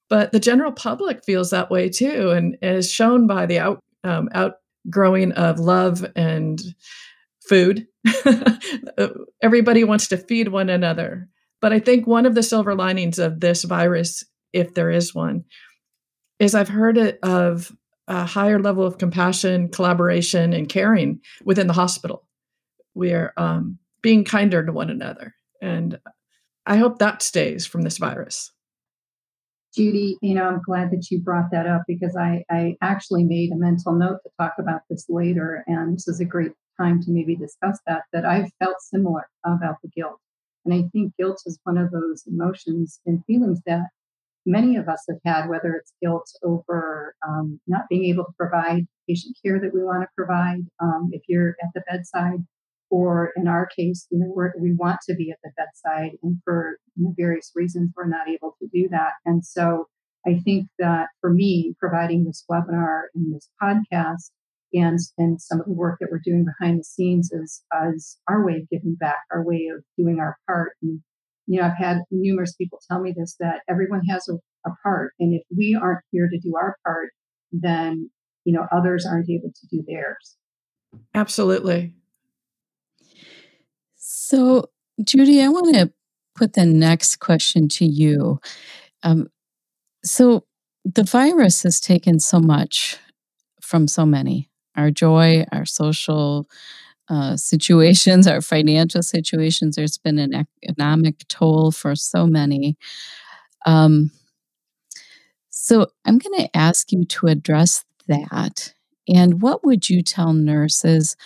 but 0.09 0.33
the 0.33 0.41
general 0.41 0.73
public 0.73 1.25
feels 1.25 1.51
that 1.51 1.71
way 1.71 1.89
too, 1.89 2.31
and 2.31 2.57
is 2.61 2.91
shown 2.91 3.27
by 3.27 3.47
the 3.47 3.59
out, 3.59 3.81
um, 4.05 4.29
outgrowing 4.35 5.33
of 5.33 5.59
love 5.59 6.05
and 6.15 6.61
food. 7.49 7.87
Everybody 9.43 9.85
wants 9.85 10.09
to 10.09 10.17
feed 10.17 10.49
one 10.49 10.69
another. 10.69 11.29
But 11.61 11.73
I 11.73 11.79
think 11.79 12.07
one 12.07 12.27
of 12.27 12.35
the 12.35 12.43
silver 12.43 12.75
linings 12.75 13.19
of 13.19 13.41
this 13.41 13.63
virus, 13.63 14.25
if 14.53 14.75
there 14.75 14.91
is 14.91 15.15
one, 15.15 15.45
is 16.39 16.55
I've 16.55 16.69
heard 16.69 16.99
it 16.99 17.19
of 17.23 17.73
a 18.09 18.25
higher 18.27 18.59
level 18.59 18.85
of 18.85 18.99
compassion, 18.99 19.69
collaboration, 19.69 20.53
and 20.53 20.69
caring 20.69 21.21
within 21.45 21.69
the 21.69 21.73
hospital. 21.73 22.27
We 22.95 23.13
are 23.13 23.33
um, 23.37 23.79
being 24.03 24.25
kinder 24.25 24.65
to 24.65 24.73
one 24.73 24.91
another. 24.91 25.35
And 25.61 25.99
I 26.67 26.77
hope 26.77 26.99
that 26.99 27.23
stays 27.23 27.67
from 27.67 27.83
this 27.83 27.99
virus. 27.99 28.51
Judy, 29.75 30.19
you 30.21 30.35
know, 30.35 30.45
I'm 30.45 30.61
glad 30.61 30.91
that 30.91 31.07
you 31.11 31.21
brought 31.21 31.51
that 31.51 31.67
up 31.67 31.83
because 31.89 32.15
I, 32.15 32.45
I 32.51 32.77
actually 32.83 33.25
made 33.25 33.53
a 33.53 33.57
mental 33.57 33.93
note 33.95 34.19
to 34.23 34.31
talk 34.39 34.55
about 34.59 34.83
this 34.91 35.07
later. 35.09 35.65
And 35.67 35.97
this 35.97 36.09
is 36.09 36.21
a 36.21 36.27
great 36.27 36.53
time 36.79 37.01
to 37.03 37.11
maybe 37.11 37.37
discuss 37.37 37.79
that, 37.87 38.03
that 38.13 38.27
I've 38.27 38.51
felt 38.59 38.77
similar 38.81 39.29
about 39.47 39.77
the 39.83 39.89
guilt. 39.89 40.19
And 40.65 40.75
I 40.75 40.89
think 40.93 41.15
guilt 41.19 41.41
is 41.47 41.59
one 41.65 41.79
of 41.79 41.91
those 41.91 42.25
emotions 42.27 43.01
and 43.07 43.25
feelings 43.25 43.61
that 43.67 43.87
many 44.45 44.77
of 44.77 44.89
us 44.89 45.05
have 45.09 45.19
had, 45.25 45.49
whether 45.49 45.75
it's 45.75 45.95
guilt 46.03 46.31
over 46.43 47.15
um, 47.27 47.61
not 47.67 47.89
being 47.89 48.05
able 48.05 48.25
to 48.25 48.33
provide 48.39 48.87
patient 49.09 49.37
care 49.45 49.61
that 49.61 49.73
we 49.73 49.83
want 49.83 50.03
to 50.03 50.09
provide 50.17 50.61
um, 50.81 51.11
if 51.13 51.23
you're 51.29 51.57
at 51.63 51.71
the 51.75 51.83
bedside, 51.89 52.45
or 52.93 53.33
in 53.37 53.49
our 53.49 53.67
case, 53.75 54.07
you 54.11 54.19
know, 54.19 54.51
we 54.61 54.75
want 54.75 54.99
to 55.09 55.15
be 55.15 55.31
at 55.31 55.39
the 55.43 55.51
bedside, 55.57 56.13
and 56.23 56.37
for 56.45 56.77
various 57.17 57.51
reasons, 57.55 57.91
we're 57.97 58.07
not 58.07 58.29
able 58.29 58.55
to 58.61 58.69
do 58.71 58.87
that. 58.91 59.13
And 59.25 59.43
so 59.43 59.87
I 60.27 60.39
think 60.45 60.69
that 60.79 61.09
for 61.23 61.33
me, 61.33 61.75
providing 61.81 62.25
this 62.25 62.45
webinar 62.51 63.05
and 63.15 63.35
this 63.35 63.49
podcast 63.61 64.31
and 64.75 64.99
and 65.17 65.41
some 65.41 65.61
of 65.61 65.67
the 65.67 65.73
work 65.73 66.01
that 66.01 66.11
we're 66.11 66.21
doing 66.23 66.45
behind 66.45 66.81
the 66.81 66.85
scenes 66.85 67.31
is 67.33 67.63
as 67.73 68.19
our 68.29 68.45
way 68.45 68.57
of 68.57 68.69
giving 68.69 68.95
back, 68.95 69.21
our 69.33 69.43
way 69.43 69.71
of 69.75 69.83
doing 69.97 70.21
our 70.21 70.37
part. 70.47 70.73
And 70.83 71.01
you 71.47 71.61
know, 71.61 71.67
I've 71.67 71.79
had 71.79 72.03
numerous 72.11 72.55
people 72.55 72.79
tell 72.91 73.01
me 73.01 73.15
this 73.17 73.37
that 73.41 73.63
everyone 73.71 74.03
has 74.11 74.29
a, 74.29 74.35
a 74.69 74.75
part, 74.83 75.15
and 75.19 75.33
if 75.33 75.43
we 75.57 75.75
aren't 75.81 76.05
here 76.11 76.29
to 76.31 76.39
do 76.39 76.57
our 76.57 76.77
part, 76.85 77.09
then 77.53 78.11
you 78.45 78.53
know 78.53 78.67
others 78.71 79.07
aren't 79.07 79.31
able 79.31 79.51
to 79.51 79.67
do 79.71 79.83
theirs. 79.89 80.37
Absolutely. 81.15 81.95
So, 84.33 84.71
Judy, 85.05 85.43
I 85.43 85.49
want 85.49 85.75
to 85.75 85.93
put 86.35 86.55
the 86.55 86.65
next 86.65 87.17
question 87.17 87.69
to 87.69 87.85
you. 87.85 88.41
Um, 89.03 89.29
so, 90.03 90.47
the 90.87 91.05
virus 91.05 91.65
has 91.65 91.79
taken 91.79 92.19
so 92.19 92.41
much 92.41 92.97
from 93.61 93.87
so 93.87 94.07
many 94.07 94.49
our 94.75 94.91
joy, 94.91 95.45
our 95.53 95.67
social 95.67 96.49
uh, 97.11 97.37
situations, 97.37 98.27
our 98.27 98.41
financial 98.41 99.03
situations. 99.03 99.77
There's 99.77 99.99
been 99.99 100.19
an 100.19 100.47
economic 100.65 101.29
toll 101.29 101.71
for 101.71 101.95
so 101.95 102.27
many. 102.27 102.79
Um, 103.67 104.13
so 105.51 105.89
I'm 106.07 106.17
going 106.17 106.41
to 106.41 106.57
ask 106.57 106.91
you 106.91 107.05
to 107.05 107.27
address 107.27 107.85
that. 108.09 108.73
And 109.07 109.43
what 109.43 109.63
would 109.63 109.91
you 109.91 110.03
tell 110.03 110.33
nurses 110.33 111.17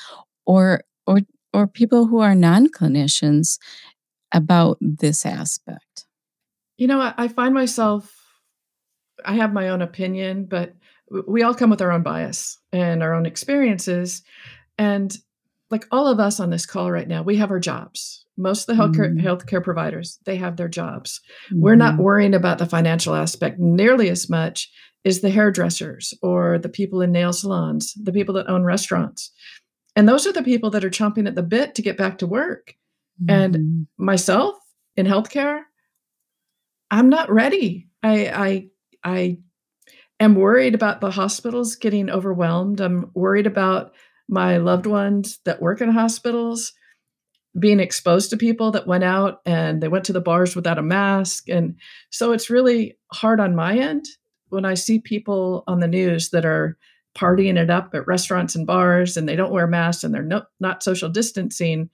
or 0.45 0.83
or 1.07 1.21
or 1.57 1.67
people 1.67 2.07
who 2.07 2.21
are 2.21 2.35
non-clinicians 2.35 3.59
about 4.31 4.77
this 4.81 5.25
aspect? 5.25 6.05
You 6.77 6.87
know, 6.87 7.13
I, 7.17 7.29
find 7.29 7.55
myself 7.55 8.15
I 9.25 9.37
have 9.37 9.55
my 9.55 9.71
own 9.71 9.81
opinion, 9.81 10.45
but 10.45 10.75
we 11.27 11.43
all 11.43 11.55
come 11.55 11.71
with 11.71 11.81
our 11.81 11.93
own 11.93 12.03
bias 12.03 12.59
and 12.73 13.03
our 13.03 13.15
own 13.15 13.25
experiences. 13.25 14.23
And 14.77 15.17
like 15.71 15.87
all 15.91 16.07
of 16.07 16.21
us 16.21 16.41
on 16.41 16.51
this 16.51 16.67
call 16.67 16.91
right 16.91 17.09
now, 17.09 17.23
we 17.23 17.37
have 17.37 17.51
our 17.51 17.59
jobs. 17.59 18.27
Most 18.37 18.69
of 18.69 18.77
the 18.77 18.83
healthcare, 18.83 19.15
mm-hmm. 19.15 19.27
healthcare 19.27 19.65
providers, 19.65 20.19
they 20.27 20.37
have 20.37 20.57
their 20.57 20.69
jobs. 20.69 21.23
Mm-hmm. 21.47 21.63
We're 21.63 21.77
not 21.77 21.95
mm-hmm. 21.95 22.03
worrying 22.03 22.35
about 22.35 22.59
the 22.59 22.67
financial 22.67 23.15
aspect 23.15 23.59
nearly 23.59 24.11
as 24.11 24.29
much 24.29 24.71
as 25.07 25.21
the 25.21 25.31
hairdressers 25.31 26.13
or 26.21 26.59
the 26.59 26.69
people 26.69 27.01
in 27.01 27.13
nail 27.13 27.33
salons, 27.33 27.95
the 27.95 28.13
people 28.13 28.35
that 28.35 28.49
own 28.49 28.65
restaurants. 28.65 29.31
And 29.97 30.09
those 30.09 30.27
are 30.27 30.33
the 30.33 30.43
people 30.43 30.71
that 30.71 30.85
are 30.85 30.91
chomping 30.91 31.27
at 31.27 31.35
the 31.35 31.43
bit 31.43 31.75
to 31.75 31.83
get 31.83 31.97
back 31.97 32.19
to 32.19 32.27
work. 32.27 32.75
Mm-hmm. 33.23 33.55
And 33.57 33.87
myself 33.97 34.55
in 34.97 35.07
healthcare, 35.07 35.63
I'm 36.91 37.09
not 37.09 37.31
ready. 37.31 37.89
I 38.03 38.27
I 38.29 38.69
I 39.03 39.39
am 40.21 40.35
worried 40.35 40.75
about 40.75 41.01
the 41.01 41.11
hospitals 41.11 41.77
getting 41.77 42.11
overwhelmed. 42.11 42.81
I'm 42.81 43.11
worried 43.15 43.47
about 43.47 43.93
my 44.29 44.59
loved 44.59 44.87
ones 44.87 45.39
that 45.45 45.63
work 45.63 45.81
in 45.81 45.91
hospitals 45.91 46.73
being 47.59 47.81
exposed 47.81 48.29
to 48.31 48.37
people 48.37 48.71
that 48.73 48.87
went 48.87 49.05
out 49.05 49.41
and 49.47 49.83
they 49.83 49.89
went 49.89 50.05
to 50.05 50.13
the 50.13 50.21
bars 50.21 50.55
without 50.55 50.79
a 50.79 50.83
mask. 50.83 51.49
And 51.49 51.77
so 52.11 52.33
it's 52.33 52.51
really 52.51 52.99
hard 53.13 53.41
on 53.41 53.57
my 53.57 53.79
end 53.79 54.05
when 54.49 54.65
I 54.65 54.75
see 54.75 54.99
people 54.99 55.65
on 55.67 55.81
the 55.81 55.89
news 55.89 56.31
that 56.31 56.45
are 56.45 56.77
partying 57.17 57.57
it 57.57 57.71
up 57.71 57.95
at 57.95 58.07
restaurants 58.07 58.55
and 58.55 58.67
bars 58.67 59.17
and 59.17 59.29
they 59.29 59.37
don't 59.37 59.53
wear 59.53 59.67
masks 59.67 60.05
and 60.05 60.15
they're 60.15 60.23
no, 60.23 60.43
not 60.61 60.83
social 60.83 61.09
distancing, 61.09 61.91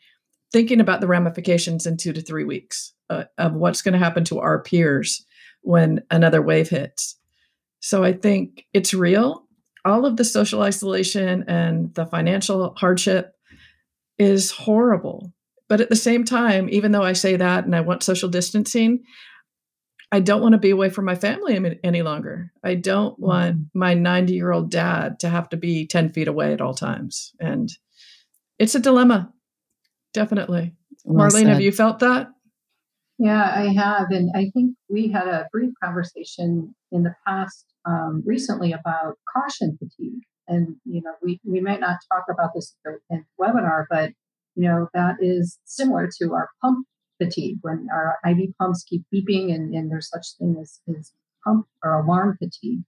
thinking 0.52 0.80
about 0.80 1.00
the 1.00 1.06
ramifications 1.06 1.86
in 1.86 1.96
two 1.96 2.12
to 2.12 2.20
three 2.20 2.44
weeks 2.44 2.92
uh, 3.08 3.24
of 3.38 3.54
what's 3.54 3.82
going 3.82 3.92
to 3.92 3.98
happen 3.98 4.24
to 4.24 4.40
our 4.40 4.62
peers 4.62 5.24
when 5.62 6.02
another 6.10 6.42
wave 6.42 6.68
hits. 6.68 7.16
So 7.80 8.04
I 8.04 8.12
think 8.12 8.66
it's 8.72 8.92
real. 8.92 9.46
All 9.84 10.06
of 10.06 10.16
the 10.16 10.24
social 10.24 10.62
isolation 10.62 11.44
and 11.48 11.94
the 11.94 12.06
financial 12.06 12.74
hardship 12.76 13.34
is 14.18 14.50
horrible. 14.50 15.32
But 15.68 15.80
at 15.80 15.88
the 15.88 15.96
same 15.96 16.24
time, 16.24 16.68
even 16.68 16.92
though 16.92 17.02
I 17.02 17.14
say 17.14 17.36
that 17.36 17.64
and 17.64 17.74
I 17.74 17.80
want 17.80 18.02
social 18.02 18.28
distancing, 18.28 19.04
I 20.12 20.20
don't 20.20 20.42
want 20.42 20.52
to 20.52 20.58
be 20.58 20.70
away 20.70 20.90
from 20.90 21.06
my 21.06 21.14
family 21.14 21.78
any 21.82 22.02
longer. 22.02 22.52
I 22.62 22.74
don't 22.74 23.18
want 23.18 23.56
mm-hmm. 23.56 23.78
my 23.78 23.94
90 23.94 24.34
year 24.34 24.52
old 24.52 24.70
dad 24.70 25.18
to 25.20 25.30
have 25.30 25.48
to 25.48 25.56
be 25.56 25.86
10 25.86 26.12
feet 26.12 26.28
away 26.28 26.52
at 26.52 26.60
all 26.60 26.74
times. 26.74 27.32
And 27.40 27.70
it's 28.58 28.74
a 28.74 28.80
dilemma. 28.80 29.32
definitely. 30.12 30.74
Well 31.04 31.26
Marlene, 31.26 31.44
said. 31.44 31.48
have 31.48 31.60
you 31.62 31.72
felt 31.72 32.00
that? 32.00 32.28
Yeah, 33.18 33.42
I 33.42 33.72
have. 33.72 34.10
And 34.10 34.30
I 34.36 34.50
think 34.52 34.76
we 34.90 35.10
had 35.10 35.26
a 35.26 35.48
brief 35.50 35.72
conversation 35.82 36.74
in 36.90 37.04
the 37.04 37.14
past 37.26 37.64
um, 37.86 38.22
recently 38.26 38.72
about 38.72 39.14
caution 39.34 39.78
fatigue. 39.78 40.20
And, 40.46 40.76
you 40.84 41.00
know, 41.02 41.12
we, 41.22 41.40
we 41.44 41.60
might 41.60 41.80
not 41.80 41.96
talk 42.12 42.24
about 42.30 42.50
this 42.54 42.76
in 42.84 42.98
the 43.10 43.44
webinar, 43.44 43.84
but, 43.88 44.10
you 44.56 44.68
know, 44.68 44.88
that 44.92 45.16
is 45.20 45.58
similar 45.64 46.10
to 46.20 46.32
our 46.34 46.50
pump 46.60 46.86
fatigue 47.22 47.58
when 47.62 47.86
our 47.92 48.18
IV 48.26 48.50
pumps 48.58 48.84
keep 48.84 49.02
beeping 49.14 49.54
and, 49.54 49.74
and 49.74 49.90
there's 49.90 50.08
such 50.08 50.26
thing 50.38 50.56
as, 50.60 50.80
as 50.96 51.12
pump 51.44 51.66
or 51.82 51.94
alarm 51.94 52.36
fatigue. 52.38 52.82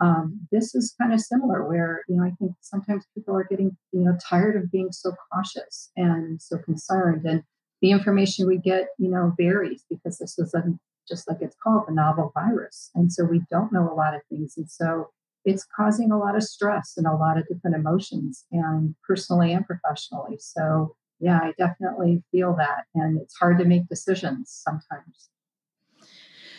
Um, 0.00 0.40
this 0.50 0.74
is 0.74 0.94
kind 1.00 1.12
of 1.12 1.20
similar 1.20 1.66
where, 1.66 2.02
you 2.08 2.16
know, 2.16 2.24
I 2.24 2.32
think 2.38 2.52
sometimes 2.60 3.06
people 3.14 3.36
are 3.36 3.46
getting, 3.48 3.76
you 3.92 4.00
know, 4.00 4.16
tired 4.28 4.56
of 4.56 4.70
being 4.70 4.90
so 4.90 5.12
cautious 5.32 5.90
and 5.96 6.42
so 6.42 6.58
concerned. 6.58 7.24
And 7.24 7.42
the 7.80 7.92
information 7.92 8.48
we 8.48 8.58
get, 8.58 8.88
you 8.98 9.08
know, 9.08 9.32
varies 9.36 9.84
because 9.88 10.18
this 10.18 10.38
is 10.38 10.54
a, 10.54 10.62
just 11.08 11.28
like 11.28 11.38
it's 11.40 11.56
called, 11.62 11.84
a 11.88 11.94
novel 11.94 12.32
virus. 12.34 12.90
And 12.94 13.12
so 13.12 13.24
we 13.24 13.42
don't 13.50 13.72
know 13.72 13.92
a 13.92 13.94
lot 13.94 14.14
of 14.14 14.22
things. 14.28 14.54
And 14.56 14.68
so 14.68 15.10
it's 15.44 15.66
causing 15.76 16.10
a 16.10 16.18
lot 16.18 16.36
of 16.36 16.42
stress 16.42 16.94
and 16.96 17.06
a 17.06 17.14
lot 17.14 17.38
of 17.38 17.46
different 17.48 17.76
emotions 17.76 18.44
and 18.50 18.94
personally 19.06 19.52
and 19.52 19.66
professionally. 19.66 20.36
So 20.38 20.96
yeah, 21.22 21.38
I 21.38 21.52
definitely 21.56 22.22
feel 22.32 22.54
that. 22.56 22.84
And 22.94 23.20
it's 23.20 23.36
hard 23.36 23.58
to 23.60 23.64
make 23.64 23.88
decisions 23.88 24.50
sometimes. 24.50 25.28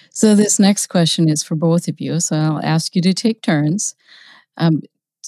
So, 0.09 0.35
this 0.35 0.59
next 0.59 0.87
question 0.87 1.27
is 1.27 1.43
for 1.43 1.55
both 1.55 1.87
of 1.87 1.99
you. 1.99 2.19
So, 2.19 2.37
I'll 2.37 2.63
ask 2.63 2.95
you 2.95 3.01
to 3.01 3.13
take 3.13 3.41
turns. 3.41 3.95
Um, 4.57 4.81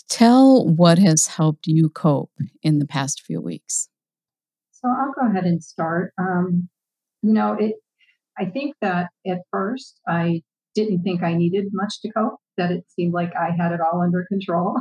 tell 0.07 0.65
what 0.65 0.99
has 0.99 1.27
helped 1.27 1.67
you 1.67 1.89
cope 1.89 2.31
in 2.63 2.79
the 2.79 2.87
past 2.87 3.21
few 3.21 3.41
weeks. 3.41 3.89
So, 4.71 4.87
I'll 4.87 5.11
go 5.11 5.29
ahead 5.29 5.43
and 5.43 5.61
start. 5.61 6.13
Um, 6.17 6.69
you 7.21 7.33
know, 7.33 7.53
it. 7.53 7.75
I 8.37 8.45
think 8.45 8.75
that 8.81 9.09
at 9.27 9.39
first 9.49 9.99
I 10.07 10.41
didn't 10.75 11.03
think 11.03 11.23
I 11.23 11.33
needed 11.33 11.65
much 11.71 12.01
to 12.01 12.11
cope, 12.11 12.39
that 12.57 12.71
it 12.71 12.85
seemed 12.89 13.13
like 13.13 13.31
I 13.35 13.51
had 13.51 13.71
it 13.71 13.79
all 13.81 14.01
under 14.01 14.25
control. 14.27 14.77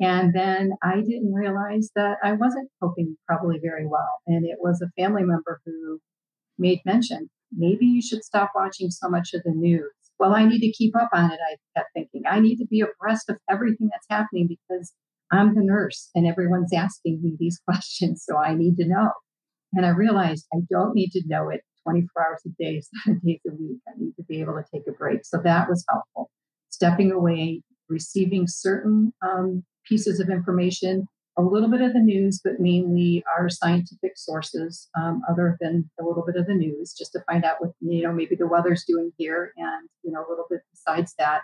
And 0.00 0.34
then 0.34 0.72
I 0.82 0.96
didn't 0.96 1.32
realize 1.32 1.90
that 1.96 2.18
I 2.22 2.32
wasn't 2.32 2.70
coping 2.82 3.16
probably 3.26 3.58
very 3.62 3.86
well. 3.86 4.20
And 4.26 4.44
it 4.44 4.58
was 4.60 4.82
a 4.82 4.90
family 5.00 5.22
member 5.22 5.60
who 5.64 6.00
made 6.58 6.80
mention 6.84 7.28
maybe 7.52 7.86
you 7.86 8.02
should 8.02 8.24
stop 8.24 8.52
watching 8.54 8.90
so 8.90 9.08
much 9.08 9.30
of 9.34 9.42
the 9.44 9.52
news. 9.52 9.92
Well, 10.18 10.34
I 10.34 10.46
need 10.46 10.60
to 10.60 10.72
keep 10.72 10.96
up 10.96 11.10
on 11.12 11.30
it, 11.30 11.38
I 11.50 11.56
kept 11.76 11.90
thinking. 11.94 12.22
I 12.28 12.40
need 12.40 12.56
to 12.56 12.66
be 12.66 12.80
abreast 12.80 13.28
of 13.28 13.36
everything 13.50 13.88
that's 13.92 14.06
happening 14.08 14.48
because 14.48 14.92
I'm 15.30 15.54
the 15.54 15.62
nurse 15.62 16.10
and 16.14 16.26
everyone's 16.26 16.72
asking 16.72 17.20
me 17.22 17.36
these 17.38 17.60
questions. 17.68 18.24
So 18.26 18.36
I 18.36 18.54
need 18.54 18.76
to 18.76 18.86
know. 18.86 19.10
And 19.72 19.84
I 19.84 19.90
realized 19.90 20.46
I 20.54 20.58
don't 20.70 20.94
need 20.94 21.10
to 21.12 21.22
know 21.26 21.50
it 21.50 21.60
24 21.82 22.26
hours 22.26 22.42
a 22.46 22.62
day, 22.62 22.80
seven 23.04 23.20
days 23.24 23.40
a 23.46 23.54
week. 23.54 23.78
I 23.88 23.92
need 23.98 24.14
to 24.16 24.22
be 24.24 24.40
able 24.40 24.54
to 24.54 24.64
take 24.72 24.86
a 24.88 24.92
break. 24.92 25.24
So 25.24 25.38
that 25.44 25.68
was 25.68 25.84
helpful. 25.88 26.30
Stepping 26.70 27.12
away, 27.12 27.62
receiving 27.88 28.46
certain 28.46 29.12
um, 29.22 29.64
pieces 29.88 30.20
of 30.20 30.28
information, 30.28 31.08
a 31.38 31.42
little 31.42 31.68
bit 31.68 31.82
of 31.82 31.92
the 31.92 32.00
news, 32.00 32.40
but 32.42 32.60
mainly 32.60 33.22
our 33.36 33.48
scientific 33.48 34.12
sources, 34.16 34.88
um, 34.98 35.22
other 35.28 35.56
than 35.60 35.88
a 36.00 36.04
little 36.04 36.24
bit 36.24 36.36
of 36.36 36.46
the 36.46 36.54
news, 36.54 36.94
just 36.94 37.12
to 37.12 37.20
find 37.30 37.44
out 37.44 37.56
what 37.60 37.72
you 37.80 38.02
know 38.02 38.12
maybe 38.12 38.36
the 38.36 38.46
weather's 38.46 38.84
doing 38.84 39.12
here, 39.18 39.52
and 39.56 39.88
you 40.02 40.10
know 40.10 40.24
a 40.26 40.28
little 40.28 40.46
bit 40.48 40.60
besides 40.72 41.14
that, 41.18 41.42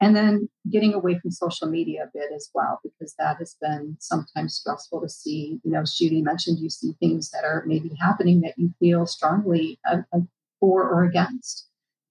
and 0.00 0.14
then 0.14 0.48
getting 0.70 0.94
away 0.94 1.18
from 1.18 1.32
social 1.32 1.68
media 1.68 2.04
a 2.04 2.10
bit 2.14 2.30
as 2.34 2.50
well, 2.54 2.80
because 2.84 3.14
that 3.18 3.36
has 3.38 3.56
been 3.60 3.96
sometimes 3.98 4.54
stressful 4.54 5.00
to 5.00 5.08
see. 5.08 5.58
You 5.64 5.72
know, 5.72 5.82
Judy 5.84 6.22
mentioned 6.22 6.60
you 6.60 6.70
see 6.70 6.94
things 7.00 7.30
that 7.30 7.44
are 7.44 7.64
maybe 7.66 7.90
happening 8.00 8.42
that 8.42 8.54
you 8.56 8.72
feel 8.78 9.06
strongly 9.06 9.78
uh, 9.90 9.98
uh, 10.14 10.20
for 10.60 10.88
or 10.88 11.02
against, 11.02 11.66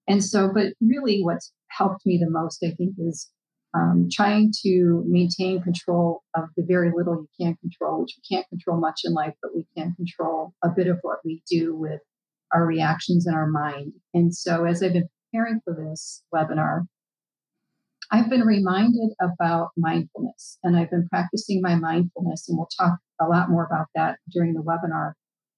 and 0.07 0.23
so, 0.23 0.51
but 0.53 0.73
really, 0.81 1.21
what's 1.23 1.51
helped 1.69 2.05
me 2.05 2.17
the 2.17 2.29
most, 2.29 2.63
I 2.63 2.71
think, 2.71 2.95
is 2.97 3.29
um, 3.73 4.09
trying 4.11 4.51
to 4.63 5.03
maintain 5.07 5.61
control 5.61 6.23
of 6.35 6.49
the 6.57 6.63
very 6.67 6.91
little 6.93 7.21
you 7.21 7.45
can 7.45 7.55
control, 7.61 8.01
which 8.01 8.17
we 8.17 8.35
can't 8.35 8.47
control 8.49 8.79
much 8.79 9.01
in 9.05 9.13
life, 9.13 9.33
but 9.41 9.55
we 9.55 9.65
can 9.77 9.93
control 9.95 10.53
a 10.63 10.69
bit 10.69 10.87
of 10.87 10.97
what 11.03 11.19
we 11.23 11.41
do 11.49 11.75
with 11.75 12.01
our 12.53 12.65
reactions 12.65 13.27
in 13.27 13.33
our 13.33 13.47
mind. 13.47 13.93
And 14.13 14.35
so, 14.35 14.65
as 14.65 14.83
I've 14.83 14.93
been 14.93 15.07
preparing 15.31 15.61
for 15.63 15.73
this 15.73 16.23
webinar, 16.33 16.85
I've 18.11 18.29
been 18.29 18.41
reminded 18.41 19.13
about 19.21 19.69
mindfulness 19.77 20.57
and 20.63 20.75
I've 20.75 20.89
been 20.89 21.07
practicing 21.07 21.61
my 21.61 21.75
mindfulness, 21.75 22.49
and 22.49 22.57
we'll 22.57 22.67
talk 22.77 22.97
a 23.21 23.25
lot 23.25 23.49
more 23.49 23.65
about 23.65 23.87
that 23.95 24.17
during 24.31 24.53
the 24.53 24.63
webinar. 24.63 25.13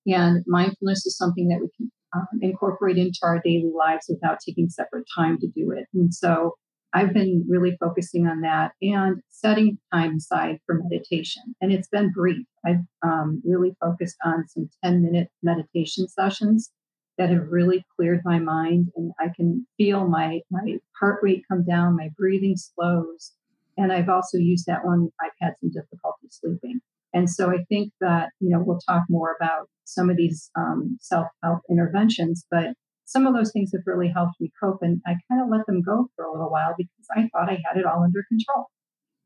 And 0.05 0.43
mindfulness 0.45 1.05
is 1.05 1.17
something 1.17 1.47
that 1.47 1.59
we 1.61 1.69
can 1.77 1.91
um, 2.15 2.27
incorporate 2.41 2.97
into 2.97 3.19
our 3.23 3.41
daily 3.43 3.71
lives 3.75 4.05
without 4.09 4.39
taking 4.45 4.69
separate 4.69 5.05
time 5.15 5.39
to 5.39 5.47
do 5.47 5.71
it. 5.71 5.87
And 5.93 6.13
so, 6.13 6.55
I've 6.93 7.13
been 7.13 7.43
really 7.49 7.75
focusing 7.79 8.27
on 8.27 8.41
that 8.41 8.73
and 8.81 9.21
setting 9.29 9.79
time 9.91 10.17
aside 10.17 10.59
for 10.65 10.79
meditation. 10.83 11.41
And 11.59 11.71
it's 11.71 11.87
been 11.87 12.11
brief. 12.11 12.45
I've 12.63 12.85
um, 13.01 13.41
really 13.43 13.75
focused 13.81 14.17
on 14.23 14.47
some 14.47 14.69
10 14.83 15.01
minute 15.01 15.29
meditation 15.41 16.07
sessions 16.07 16.71
that 17.17 17.31
have 17.31 17.47
really 17.49 17.83
cleared 17.95 18.21
my 18.23 18.37
mind. 18.37 18.89
And 18.95 19.11
I 19.19 19.29
can 19.35 19.65
feel 19.77 20.07
my, 20.07 20.41
my 20.51 20.77
heart 20.99 21.19
rate 21.23 21.43
come 21.49 21.65
down, 21.65 21.95
my 21.95 22.09
breathing 22.15 22.55
slows. 22.57 23.33
And 23.75 23.91
I've 23.91 24.09
also 24.09 24.37
used 24.37 24.67
that 24.67 24.85
one. 24.85 25.09
I've 25.19 25.31
had 25.41 25.53
some 25.59 25.71
difficulty 25.71 26.27
sleeping. 26.29 26.79
And 27.13 27.29
so 27.29 27.51
I 27.51 27.63
think 27.69 27.91
that, 28.01 28.29
you 28.39 28.49
know, 28.49 28.63
we'll 28.65 28.79
talk 28.79 29.03
more 29.09 29.35
about 29.39 29.67
some 29.85 30.09
of 30.09 30.17
these 30.17 30.49
um, 30.57 30.97
self 31.01 31.27
help 31.43 31.59
interventions, 31.69 32.45
but 32.49 32.73
some 33.05 33.27
of 33.27 33.33
those 33.33 33.51
things 33.51 33.71
have 33.73 33.83
really 33.85 34.09
helped 34.09 34.35
me 34.39 34.51
cope. 34.61 34.79
And 34.81 35.01
I 35.05 35.15
kind 35.29 35.41
of 35.41 35.49
let 35.49 35.65
them 35.67 35.81
go 35.81 36.09
for 36.15 36.25
a 36.25 36.31
little 36.31 36.49
while 36.49 36.73
because 36.77 37.07
I 37.15 37.29
thought 37.31 37.49
I 37.49 37.59
had 37.65 37.77
it 37.77 37.85
all 37.85 38.03
under 38.03 38.23
control. 38.27 38.67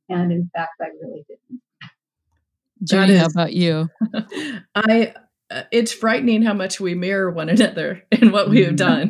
And 0.09 0.31
in 0.31 0.49
fact, 0.55 0.71
I 0.81 0.87
really 1.01 1.25
didn't. 1.27 1.61
Judy, 2.83 3.15
how 3.15 3.25
about 3.25 3.53
you? 3.53 3.89
I, 4.75 5.13
uh, 5.49 5.63
it's 5.71 5.91
frightening 5.91 6.43
how 6.43 6.53
much 6.53 6.79
we 6.79 6.95
mirror 6.95 7.31
one 7.31 7.49
another 7.49 8.03
in 8.11 8.31
what 8.31 8.49
we 8.49 8.63
have 8.63 8.75
mm-hmm. 8.75 9.09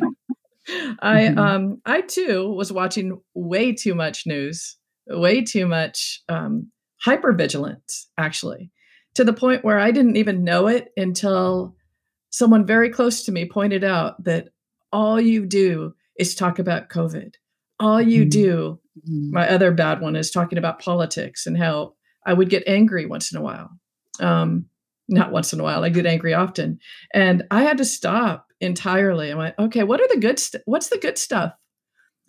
I, 1.00 1.20
mm-hmm. 1.22 1.38
um, 1.38 1.82
I 1.84 2.02
too 2.02 2.50
was 2.50 2.72
watching 2.72 3.20
way 3.34 3.72
too 3.72 3.94
much 3.94 4.26
news, 4.26 4.76
way 5.06 5.42
too 5.42 5.66
much, 5.66 6.22
um, 6.28 6.70
hypervigilance, 7.04 8.06
actually, 8.16 8.70
to 9.14 9.24
the 9.24 9.32
point 9.32 9.64
where 9.64 9.78
I 9.78 9.90
didn't 9.90 10.16
even 10.16 10.44
know 10.44 10.66
it 10.66 10.92
until 10.96 11.74
someone 12.30 12.66
very 12.66 12.90
close 12.90 13.24
to 13.24 13.32
me 13.32 13.48
pointed 13.48 13.84
out 13.84 14.22
that 14.24 14.48
all 14.92 15.20
you 15.20 15.46
do 15.46 15.94
is 16.18 16.34
talk 16.34 16.58
about 16.58 16.88
COVID. 16.88 17.34
All 17.80 18.00
you 18.00 18.22
mm-hmm. 18.22 18.28
do, 18.28 18.80
mm-hmm. 18.98 19.32
my 19.32 19.48
other 19.48 19.70
bad 19.70 20.00
one 20.00 20.16
is 20.16 20.30
talking 20.30 20.58
about 20.58 20.80
politics 20.80 21.46
and 21.46 21.56
how 21.56 21.94
I 22.26 22.32
would 22.32 22.50
get 22.50 22.64
angry 22.66 23.06
once 23.06 23.32
in 23.32 23.38
a 23.38 23.42
while. 23.42 23.70
Um, 24.20 24.66
not 25.08 25.32
once 25.32 25.52
in 25.52 25.60
a 25.60 25.62
while, 25.62 25.84
I 25.84 25.88
get 25.88 26.06
angry 26.06 26.34
often. 26.34 26.78
And 27.14 27.44
I 27.50 27.62
had 27.62 27.78
to 27.78 27.84
stop 27.84 28.46
entirely. 28.60 29.32
I 29.32 29.36
went, 29.36 29.54
okay, 29.58 29.84
what 29.84 30.00
are 30.00 30.08
the 30.08 30.20
good 30.20 30.38
st- 30.38 30.62
what's 30.66 30.88
the 30.88 30.98
good 30.98 31.16
stuff? 31.16 31.52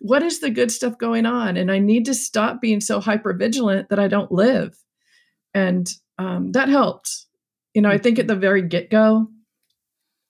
What 0.00 0.22
is 0.22 0.40
the 0.40 0.50
good 0.50 0.70
stuff 0.70 0.98
going 0.98 1.26
on? 1.26 1.56
And 1.56 1.70
I 1.70 1.78
need 1.78 2.06
to 2.06 2.14
stop 2.14 2.60
being 2.60 2.80
so 2.80 3.00
hyper 3.00 3.32
vigilant 3.32 3.88
that 3.90 3.98
I 3.98 4.08
don't 4.08 4.32
live. 4.32 4.76
And 5.54 5.88
um, 6.18 6.52
that 6.52 6.68
helped. 6.68 7.26
You 7.74 7.82
know, 7.82 7.90
I 7.90 7.98
think 7.98 8.18
at 8.18 8.26
the 8.26 8.36
very 8.36 8.62
get 8.62 8.90
go, 8.90 9.28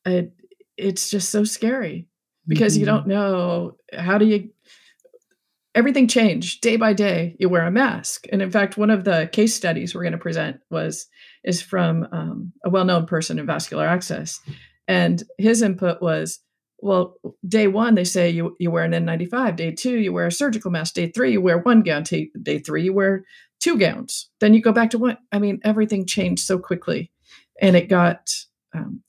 it, 0.05 0.33
it's 0.77 1.11
just 1.11 1.31
so 1.31 1.45
scary 1.45 2.09
because 2.47 2.75
mm-hmm. 2.75 2.81
you 2.81 2.87
don't 2.87 3.07
know 3.07 3.77
how 3.97 4.19
do 4.19 4.27
you 4.27 4.51
everything 5.75 6.09
changed 6.09 6.61
day 6.61 6.77
by 6.77 6.93
day 6.93 7.37
you 7.39 7.49
wear 7.49 7.67
a 7.67 7.71
mask 7.71 8.27
and 8.33 8.43
in 8.43 8.51
fact 8.51 8.77
one 8.77 8.91
of 8.91 9.05
the 9.05 9.29
case 9.33 9.55
studies 9.55 9.95
we're 9.95 10.03
going 10.03 10.13
to 10.13 10.19
present 10.19 10.59
was 10.71 11.07
is 11.45 11.63
from 11.63 12.07
um, 12.13 12.53
a 12.65 12.71
well-known 12.71 13.07
person 13.07 13.39
in 13.39 13.47
vascular 13.47 13.87
access 13.87 14.41
and 14.89 15.23
his 15.39 15.63
input 15.63 16.03
was 16.03 16.41
well 16.83 17.17
day 17.47 17.67
one 17.67 17.95
they 17.95 18.05
say 18.05 18.31
you, 18.31 18.57
you 18.59 18.71
wear 18.71 18.85
an 18.85 18.93
n95 18.93 19.57
day 19.57 19.71
two 19.73 19.99
you 19.99 20.13
wear 20.13 20.27
a 20.27 20.33
surgical 20.33 20.71
mask. 20.71 20.95
Day 20.95 21.09
three 21.09 21.33
you 21.33 21.41
wear 21.41 21.59
one 21.59 21.83
gown. 21.83 22.05
Day, 22.05 22.59
three 22.59 22.85
you 22.85 22.93
wear 22.93 23.25
two 23.61 23.79
gowns. 23.79 24.31
Then 24.41 24.55
you 24.55 24.63
go 24.63 24.73
back 24.73 24.91
to 24.91 24.99
one. 24.99 25.19
I 25.33 25.39
mean 25.39 25.61
everything 25.65 26.07
changed 26.07 26.45
so 26.45 26.59
quickly. 26.59 27.11
And 27.61 27.77
it 27.77 27.89
got 27.89 28.31
um, 28.75 29.03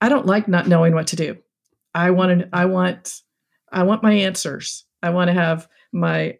i 0.00 0.08
don't 0.08 0.26
like 0.26 0.48
not 0.48 0.68
knowing 0.68 0.94
what 0.94 1.08
to 1.08 1.16
do. 1.16 1.36
I 1.94 2.10
want 2.10 2.40
to, 2.40 2.48
I 2.52 2.66
want, 2.66 3.20
I 3.72 3.82
want 3.82 4.02
my 4.02 4.12
answers. 4.12 4.84
I 5.02 5.10
want 5.10 5.28
to 5.28 5.34
have 5.34 5.68
my 5.92 6.38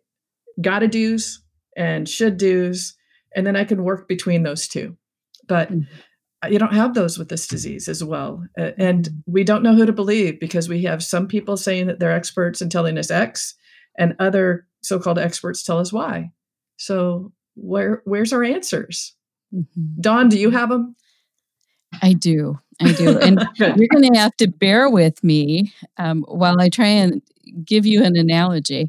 gotta 0.61 0.89
do's 0.89 1.43
and 1.77 2.09
should 2.09 2.37
do's, 2.37 2.97
and 3.35 3.47
then 3.47 3.57
I 3.57 3.65
can 3.65 3.85
work 3.85 4.09
between 4.09 4.43
those 4.43 4.69
two. 4.69 4.97
But 5.49 5.71
mm-hmm. 5.71 5.93
You 6.49 6.59
don't 6.59 6.75
have 6.75 6.95
those 6.95 7.19
with 7.19 7.29
this 7.29 7.47
disease 7.47 7.89
as 7.89 8.03
well. 8.03 8.45
And 8.57 9.09
we 9.27 9.45
don't 9.45 9.63
know 9.63 9.75
who 9.75 9.85
to 9.85 9.93
believe 9.93 10.41
because 10.41 10.69
we 10.69 10.83
have 10.85 11.03
some 11.03 11.29
people 11.29 11.57
saying 11.57 11.87
that 11.89 11.99
they're 11.99 12.13
experts 12.13 12.61
and 12.61 12.73
telling 12.73 12.97
us 12.97 13.11
X, 13.11 13.55
and 13.99 14.15
other 14.19 14.67
so 14.83 14.99
called 14.99 15.19
experts 15.19 15.63
tell 15.63 15.79
us 15.79 15.93
Y. 15.93 16.31
So 16.77 17.33
where 17.55 18.03
where's 18.05 18.33
our 18.33 18.43
answers? 18.43 19.15
Mm-hmm. 19.55 20.01
Dawn, 20.01 20.29
do 20.29 20.39
you 20.39 20.51
have 20.51 20.71
them? 20.71 20.97
I 22.03 22.15
do. 22.15 22.59
I 22.81 22.93
do. 22.93 23.19
And 23.19 23.47
you're 23.57 23.89
going 23.89 24.13
to 24.13 24.19
have 24.19 24.35
to 24.37 24.49
bear 24.49 24.89
with 24.89 25.23
me 25.23 25.73
um, 25.99 26.25
while 26.29 26.61
I 26.61 26.69
try 26.69 26.87
and 26.87 27.21
give 27.65 27.85
you 27.85 28.05
an 28.05 28.17
analogy. 28.17 28.89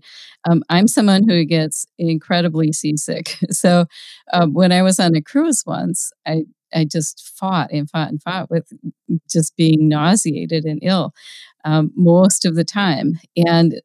Um, 0.50 0.64
I'm 0.70 0.88
someone 0.88 1.28
who 1.28 1.44
gets 1.46 1.86
incredibly 1.98 2.72
seasick. 2.74 3.38
So 3.52 3.86
um, 4.34 4.54
when 4.54 4.72
I 4.72 4.82
was 4.82 5.00
on 5.00 5.16
a 5.16 5.22
cruise 5.22 5.64
once, 5.68 6.12
I 6.26 6.46
I 6.74 6.86
just 6.86 7.32
fought 7.36 7.72
and 7.72 7.90
fought 7.90 8.10
and 8.10 8.22
fought 8.22 8.50
with 8.50 8.72
just 9.30 9.56
being 9.56 9.88
nauseated 9.88 10.66
and 10.66 10.80
ill 10.82 11.14
um, 11.66 11.92
most 11.96 12.46
of 12.46 12.56
the 12.56 12.64
time. 12.64 13.20
And 13.36 13.82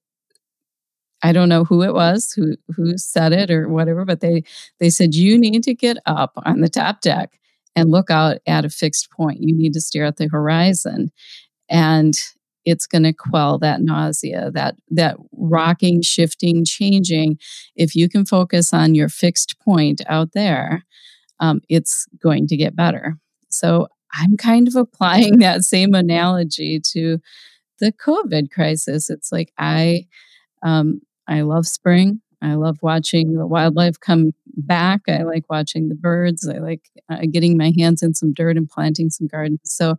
I 1.23 1.33
don't 1.33 1.49
know 1.49 1.65
who 1.65 1.83
it 1.83 1.95
was 1.95 2.33
who 2.33 2.57
who 2.75 2.97
said 2.99 3.33
it 3.33 3.51
or 3.51 3.69
whatever, 3.69 4.05
but 4.05 4.21
they 4.21 4.45
they 4.79 4.91
said 4.91 5.15
you 5.15 5.39
need 5.39 5.63
to 5.65 5.75
get 5.75 5.97
up 6.07 6.33
on 6.45 6.61
the 6.61 6.69
top 6.69 7.01
deck 7.01 7.39
and 7.75 7.91
look 7.91 8.11
out 8.11 8.39
at 8.47 8.65
a 8.65 8.71
fixed 8.71 9.11
point. 9.11 9.43
You 9.43 9.57
need 9.57 9.73
to 9.75 9.81
stare 9.81 10.05
at 10.05 10.17
the 10.17 10.29
horizon, 10.29 11.11
and 11.69 12.15
it's 12.65 12.87
going 12.87 13.05
to 13.05 13.13
quell 13.13 13.59
that 13.59 13.81
nausea, 13.81 14.51
that 14.53 14.77
that 14.91 15.17
rocking, 15.33 16.03
shifting, 16.03 16.65
changing. 16.65 17.39
If 17.77 17.95
you 17.95 18.09
can 18.09 18.27
focus 18.27 18.75
on 18.75 18.95
your 18.95 19.09
fixed 19.09 19.59
point 19.61 20.03
out 20.09 20.33
there, 20.33 20.85
um, 21.41 21.61
it's 21.69 22.07
going 22.23 22.47
to 22.49 22.57
get 22.57 22.77
better. 22.77 23.17
So 23.49 23.89
I'm 24.15 24.37
kind 24.37 24.69
of 24.69 24.77
applying 24.77 25.39
that 25.39 25.63
same 25.63 25.95
analogy 25.95 26.81
to 26.93 27.19
the 27.81 27.93
COVID 27.93 28.51
crisis. 28.51 29.11
It's 29.11 29.31
like 29.33 29.53
I 29.59 30.07
um, 30.63 31.01
I 31.29 31.43
love 31.43 31.67
spring. 31.67 32.21
I 32.47 32.55
love 32.55 32.79
watching 32.81 33.35
the 33.35 33.47
wildlife 33.47 33.99
come 33.99 34.33
back. 34.57 35.03
I 35.09 35.23
like 35.23 35.45
watching 35.51 35.89
the 35.89 35.95
birds. 35.95 36.49
I 36.49 36.59
like 36.59 36.83
uh, 37.11 37.23
getting 37.31 37.57
my 37.57 37.73
hands 37.77 38.03
in 38.03 38.15
some 38.15 38.33
dirt 38.33 38.57
and 38.57 38.69
planting 38.69 39.11
some 39.11 39.27
gardens. 39.27 39.61
So 39.65 39.97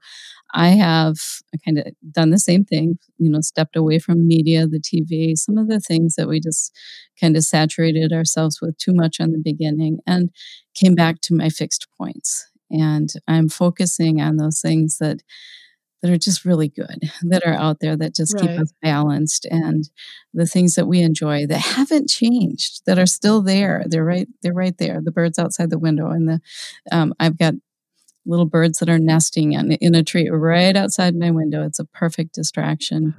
I 0.53 0.69
have 0.69 1.17
kind 1.65 1.77
of 1.77 1.87
done 2.11 2.29
the 2.29 2.39
same 2.39 2.63
thing, 2.63 2.99
you 3.17 3.29
know, 3.29 3.41
stepped 3.41 3.75
away 3.75 3.99
from 3.99 4.27
media, 4.27 4.65
the 4.65 4.79
TV, 4.79 5.37
some 5.37 5.57
of 5.57 5.67
the 5.67 5.81
things 5.81 6.15
that 6.15 6.27
we 6.27 6.39
just 6.39 6.73
kind 7.19 7.35
of 7.35 7.43
saturated 7.43 8.13
ourselves 8.13 8.59
with 8.61 8.77
too 8.77 8.93
much 8.93 9.19
on 9.19 9.31
the 9.31 9.41
beginning 9.43 9.99
and 10.07 10.29
came 10.73 10.95
back 10.95 11.19
to 11.21 11.35
my 11.35 11.49
fixed 11.49 11.87
points. 11.97 12.47
And 12.71 13.09
I'm 13.27 13.49
focusing 13.49 14.21
on 14.21 14.37
those 14.37 14.61
things 14.61 14.97
that 14.99 15.21
that 16.01 16.11
are 16.11 16.17
just 16.17 16.45
really 16.45 16.69
good, 16.69 17.01
that 17.23 17.45
are 17.45 17.53
out 17.53 17.77
there 17.79 17.95
that 17.97 18.15
just 18.15 18.33
right. 18.35 18.43
keep 18.43 18.59
us 18.59 18.73
balanced 18.81 19.45
and 19.49 19.89
the 20.33 20.45
things 20.45 20.75
that 20.75 20.87
we 20.87 21.01
enjoy 21.01 21.47
that 21.47 21.59
haven't 21.59 22.09
changed, 22.09 22.81
that 22.85 22.99
are 22.99 23.05
still 23.05 23.41
there. 23.41 23.83
They're 23.87 24.05
right, 24.05 24.27
they're 24.41 24.53
right 24.53 24.77
there. 24.77 25.01
The 25.01 25.11
birds 25.11 25.39
outside 25.39 25.69
the 25.69 25.79
window 25.79 26.09
and 26.09 26.27
the 26.27 26.39
um, 26.91 27.13
I've 27.19 27.37
got 27.37 27.55
little 28.25 28.45
birds 28.45 28.79
that 28.79 28.89
are 28.89 28.99
nesting 28.99 29.53
in, 29.53 29.71
in 29.73 29.95
a 29.95 30.03
tree 30.03 30.29
right 30.29 30.75
outside 30.75 31.15
my 31.15 31.31
window. 31.31 31.65
It's 31.65 31.79
a 31.79 31.85
perfect 31.85 32.33
distraction. 32.33 33.15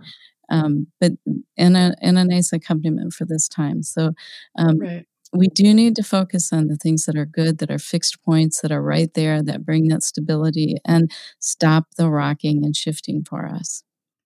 Um, 0.51 0.87
but 0.99 1.13
and 1.59 1.77
a 1.77 1.95
and 2.01 2.19
a 2.19 2.25
nice 2.25 2.55
accompaniment 2.55 3.13
for 3.13 3.27
this 3.27 3.49
time. 3.49 3.83
So 3.83 4.13
um, 4.57 4.79
right 4.79 5.08
we 5.33 5.49
do 5.49 5.75
need 5.75 5.97
to 5.97 6.03
focus 6.03 6.53
on 6.53 6.69
the 6.69 6.77
things 6.77 7.05
that 7.05 7.17
are 7.17 7.27
good, 7.27 7.59
that 7.59 7.71
are 7.71 7.79
fixed 7.79 8.23
points, 8.23 8.61
that 8.61 8.73
are 8.73 8.83
right 8.83 9.13
there, 9.15 9.43
that 9.43 9.65
bring 9.65 9.89
that 9.89 10.03
stability 10.03 10.77
and 10.85 11.11
stop 11.39 11.87
the 11.97 12.09
rocking 12.09 12.65
and 12.65 12.75
shifting 12.75 13.25
for 13.25 13.47
us. 13.47 13.83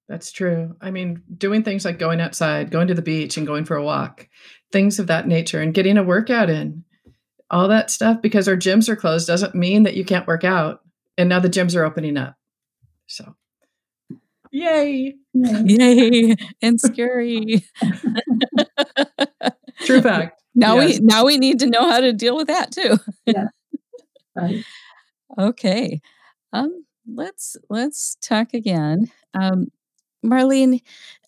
That's 0.08 0.30
true. 0.30 0.76
I 0.80 0.90
mean, 0.90 1.22
doing 1.36 1.62
things 1.62 1.84
like 1.84 1.98
going 1.98 2.20
outside, 2.20 2.70
going 2.70 2.88
to 2.88 2.94
the 2.94 3.02
beach 3.02 3.36
and 3.36 3.46
going 3.46 3.64
for 3.64 3.76
a 3.76 3.84
walk, 3.84 4.28
things 4.70 4.98
of 4.98 5.06
that 5.06 5.26
nature, 5.26 5.60
and 5.60 5.74
getting 5.74 5.96
a 5.96 6.02
workout 6.02 6.50
in, 6.50 6.84
all 7.50 7.68
that 7.68 7.90
stuff, 7.90 8.22
because 8.22 8.48
our 8.48 8.56
gyms 8.56 8.88
are 8.88 8.96
closed 8.96 9.26
doesn't 9.26 9.54
mean 9.54 9.84
that 9.84 9.94
you 9.94 10.04
can't 10.04 10.26
work 10.26 10.44
out. 10.44 10.80
And 11.16 11.28
now 11.28 11.40
the 11.40 11.50
gyms 11.50 11.76
are 11.76 11.84
opening 11.84 12.16
up. 12.16 12.36
So, 13.06 13.34
yay. 14.50 15.14
Yay. 15.34 16.36
and 16.62 16.80
scary. 16.80 17.64
True 19.84 20.00
fact 20.00 20.41
now 20.54 20.76
yes. 20.80 21.00
we 21.00 21.06
now 21.06 21.24
we 21.24 21.38
need 21.38 21.58
to 21.60 21.66
know 21.66 21.88
how 21.88 22.00
to 22.00 22.12
deal 22.12 22.36
with 22.36 22.48
that 22.48 22.72
too. 22.72 22.98
yeah. 23.26 23.48
Right. 24.34 24.64
Okay. 25.38 26.00
Um, 26.54 26.84
let's 27.06 27.56
let's 27.70 28.16
talk 28.22 28.54
again. 28.54 29.10
Um, 29.34 29.68
Marlene, 30.24 30.80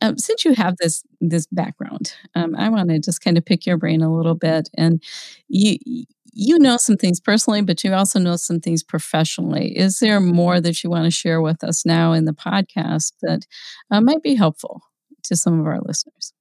um, 0.03 0.19
since 0.19 0.45
you 0.45 0.55
have 0.55 0.77
this 0.79 1.03
this 1.21 1.47
background, 1.51 2.15
um, 2.35 2.55
I 2.57 2.69
want 2.69 2.91
to 2.91 2.99
just 2.99 3.23
kind 3.23 3.37
of 3.39 3.45
pick 3.45 3.67
your 3.67 3.77
brain 3.77 4.03
a 4.03 4.15
little 4.15 4.35
bit, 4.35 4.69
and 4.77 5.03
you 5.49 5.77
you 6.35 6.59
know 6.59 6.77
some 6.77 6.97
things 6.97 7.21
personally, 7.21 7.63
but 7.63 7.83
you 7.85 7.95
also 7.95 8.19
know 8.19 8.37
some 8.37 8.61
things 8.61 8.83
professionally. 8.83 9.77
Is 9.77 10.01
there 10.01 10.21
more 10.21 10.61
that 10.61 10.85
you 10.85 10.91
want 10.91 11.05
to 11.07 11.11
share 11.11 11.41
with 11.41 11.65
us 11.65 11.87
now 11.87 12.13
in 12.13 12.25
the 12.25 12.33
podcast 12.33 13.13
that 13.23 13.47
uh, 13.91 14.01
might 14.01 14.23
be 14.23 14.35
helpful 14.35 14.83
to 15.25 15.37
some 15.37 15.61
of 15.61 15.67
our 15.67 15.81
listeners? 15.81 16.34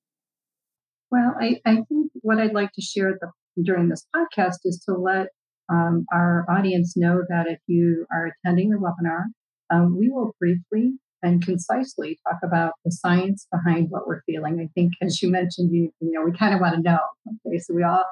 Well, 1.14 1.36
I, 1.40 1.62
I 1.64 1.76
think 1.76 2.10
what 2.24 2.40
I'd 2.40 2.56
like 2.56 2.72
to 2.74 2.82
share 2.82 3.14
the, 3.22 3.30
during 3.62 3.88
this 3.88 4.04
podcast 4.16 4.56
is 4.66 4.84
to 4.90 4.96
let 4.96 5.28
um, 5.72 6.08
our 6.12 6.44
audience 6.50 6.98
know 6.98 7.22
that 7.30 7.46
if 7.48 7.60
you 7.68 8.08
are 8.12 8.32
attending 8.44 8.72
the 8.72 8.78
webinar, 8.78 9.26
um, 9.70 9.96
we 9.96 10.10
will 10.10 10.36
briefly 10.40 10.94
and 11.22 11.46
concisely 11.46 12.18
talk 12.28 12.40
about 12.44 12.74
the 12.84 12.90
science 12.92 13.46
behind 13.52 13.92
what 13.92 14.08
we're 14.08 14.24
feeling. 14.24 14.60
I 14.60 14.70
think, 14.74 14.94
as 15.04 15.22
you 15.22 15.30
mentioned, 15.30 15.72
you, 15.72 15.92
you 16.00 16.14
know, 16.14 16.24
we 16.24 16.36
kind 16.36 16.56
of 16.56 16.62
want 16.62 16.78
to 16.78 16.82
know. 16.82 16.98
Okay, 17.46 17.60
so 17.60 17.76
we 17.76 17.84
all 17.84 18.06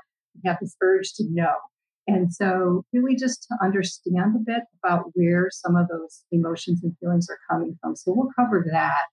have 0.46 0.58
this 0.62 0.76
urge 0.84 1.12
to 1.16 1.24
know. 1.28 1.56
And 2.06 2.32
so, 2.32 2.84
really, 2.94 3.16
just 3.16 3.48
to 3.48 3.58
understand 3.64 4.36
a 4.36 4.44
bit 4.46 4.62
about 4.84 5.06
where 5.14 5.50
some 5.50 5.76
of 5.76 5.88
those 5.88 6.22
emotions 6.32 6.82
and 6.84 6.96
feelings 7.00 7.28
are 7.32 7.40
coming 7.50 7.76
from. 7.82 7.96
So, 7.96 8.14
we'll 8.16 8.30
cover 8.38 8.64
that 8.72 9.08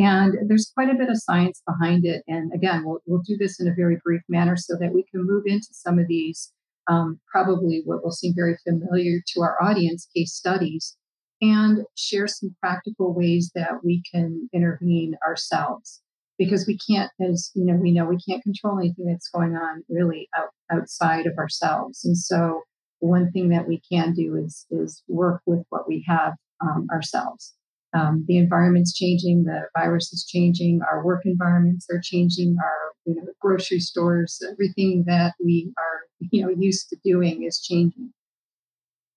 and 0.00 0.48
there's 0.48 0.72
quite 0.74 0.88
a 0.88 0.96
bit 0.96 1.10
of 1.10 1.18
science 1.18 1.62
behind 1.66 2.06
it. 2.06 2.22
And 2.26 2.50
again, 2.54 2.84
we'll, 2.86 3.00
we'll 3.04 3.20
do 3.20 3.36
this 3.36 3.60
in 3.60 3.68
a 3.68 3.74
very 3.74 3.98
brief 4.02 4.22
manner 4.30 4.56
so 4.56 4.74
that 4.80 4.94
we 4.94 5.04
can 5.10 5.26
move 5.26 5.42
into 5.44 5.68
some 5.72 5.98
of 5.98 6.08
these, 6.08 6.50
um, 6.88 7.20
probably 7.30 7.82
what 7.84 8.02
will 8.02 8.10
seem 8.10 8.32
very 8.34 8.56
familiar 8.66 9.20
to 9.34 9.42
our 9.42 9.62
audience 9.62 10.08
case 10.16 10.32
studies, 10.32 10.96
and 11.42 11.84
share 11.98 12.26
some 12.26 12.56
practical 12.60 13.14
ways 13.14 13.50
that 13.54 13.84
we 13.84 14.02
can 14.10 14.48
intervene 14.54 15.16
ourselves. 15.26 16.00
Because 16.38 16.66
we 16.66 16.78
can't, 16.78 17.10
as 17.20 17.50
you 17.54 17.66
know, 17.66 17.74
we 17.74 17.92
know 17.92 18.06
we 18.06 18.16
can't 18.26 18.42
control 18.42 18.78
anything 18.78 19.04
that's 19.04 19.28
going 19.28 19.54
on 19.56 19.82
really 19.90 20.26
out, 20.34 20.48
outside 20.72 21.26
of 21.26 21.36
ourselves. 21.36 22.02
And 22.06 22.16
so, 22.16 22.62
one 23.00 23.30
thing 23.32 23.50
that 23.50 23.68
we 23.68 23.82
can 23.92 24.14
do 24.14 24.36
is 24.36 24.64
is 24.70 25.02
work 25.06 25.42
with 25.44 25.66
what 25.68 25.86
we 25.86 26.02
have 26.08 26.32
um, 26.62 26.86
ourselves 26.90 27.54
um, 27.92 28.24
the 28.28 28.38
environment's 28.38 28.94
changing, 28.94 29.44
the 29.44 29.62
virus 29.76 30.12
is 30.12 30.24
changing, 30.24 30.80
our 30.88 31.04
work 31.04 31.22
environments 31.24 31.86
are 31.90 32.00
changing, 32.02 32.56
our 32.62 32.92
you 33.04 33.14
know 33.16 33.26
grocery 33.40 33.80
stores, 33.80 34.40
everything 34.50 35.04
that 35.06 35.34
we 35.42 35.72
are 35.78 36.00
you 36.30 36.42
know 36.42 36.50
used 36.50 36.88
to 36.90 36.96
doing 37.04 37.44
is 37.44 37.60
changing. 37.60 38.12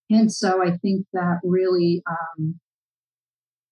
And 0.10 0.32
so 0.32 0.64
I 0.64 0.78
think 0.78 1.06
that 1.14 1.40
really 1.44 2.04
um, 2.10 2.60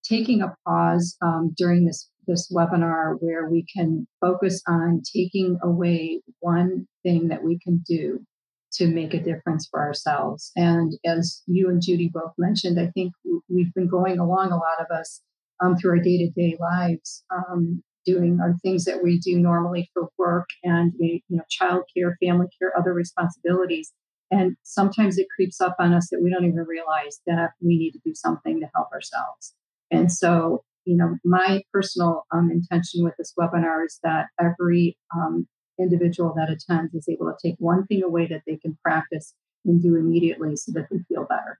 taking 0.03 0.41
a 0.41 0.55
pause 0.65 1.17
um, 1.21 1.53
during 1.57 1.85
this 1.85 2.09
this 2.27 2.51
webinar 2.51 3.17
where 3.19 3.49
we 3.49 3.65
can 3.75 4.07
focus 4.19 4.61
on 4.67 5.01
taking 5.13 5.57
away 5.63 6.21
one 6.39 6.87
thing 7.03 7.29
that 7.29 7.43
we 7.43 7.59
can 7.59 7.83
do 7.87 8.23
to 8.73 8.87
make 8.87 9.13
a 9.13 9.21
difference 9.21 9.67
for 9.69 9.79
ourselves. 9.81 10.51
And 10.55 10.93
as 11.05 11.41
you 11.47 11.69
and 11.69 11.81
Judy 11.81 12.09
both 12.13 12.31
mentioned, 12.37 12.79
I 12.79 12.87
think 12.91 13.13
we've 13.49 13.73
been 13.73 13.87
going 13.87 14.19
along, 14.19 14.51
a 14.51 14.57
lot 14.57 14.79
of 14.79 14.87
us, 14.95 15.21
um, 15.61 15.75
through 15.75 15.91
our 15.91 15.99
day 15.99 16.17
to 16.17 16.29
day 16.29 16.57
lives, 16.59 17.23
um, 17.29 17.83
doing 18.05 18.39
our 18.41 18.55
things 18.63 18.85
that 18.85 19.03
we 19.03 19.19
do 19.19 19.37
normally 19.39 19.89
for 19.93 20.09
work 20.17 20.47
and 20.63 20.91
you 20.99 21.21
know, 21.29 21.43
childcare, 21.51 22.13
family 22.23 22.47
care, 22.59 22.71
other 22.77 22.93
responsibilities. 22.93 23.91
And 24.31 24.55
sometimes 24.63 25.17
it 25.17 25.27
creeps 25.35 25.59
up 25.59 25.75
on 25.77 25.93
us 25.93 26.07
that 26.09 26.21
we 26.23 26.31
don't 26.31 26.45
even 26.45 26.65
realize 26.65 27.19
that 27.27 27.51
we 27.61 27.77
need 27.77 27.91
to 27.91 27.99
do 28.03 28.13
something 28.15 28.59
to 28.61 28.67
help 28.73 28.87
ourselves. 28.93 29.53
And 29.91 30.11
so, 30.11 30.63
you 30.85 30.95
know, 30.95 31.17
my 31.25 31.61
personal 31.73 32.23
um, 32.33 32.49
intention 32.49 33.03
with 33.03 33.13
this 33.17 33.33
webinar 33.37 33.85
is 33.85 33.99
that 34.03 34.27
every 34.39 34.97
um, 35.15 35.47
individual 35.79 36.33
that 36.35 36.49
attends 36.49 36.93
is 36.93 37.07
able 37.09 37.27
to 37.27 37.35
take 37.41 37.55
one 37.59 37.85
thing 37.87 38.03
away 38.03 38.27
that 38.27 38.43
they 38.45 38.57
can 38.57 38.77
practice 38.83 39.33
and 39.65 39.81
do 39.81 39.95
immediately 39.95 40.55
so 40.55 40.71
that 40.73 40.87
they 40.89 40.99
feel 41.07 41.25
better. 41.25 41.59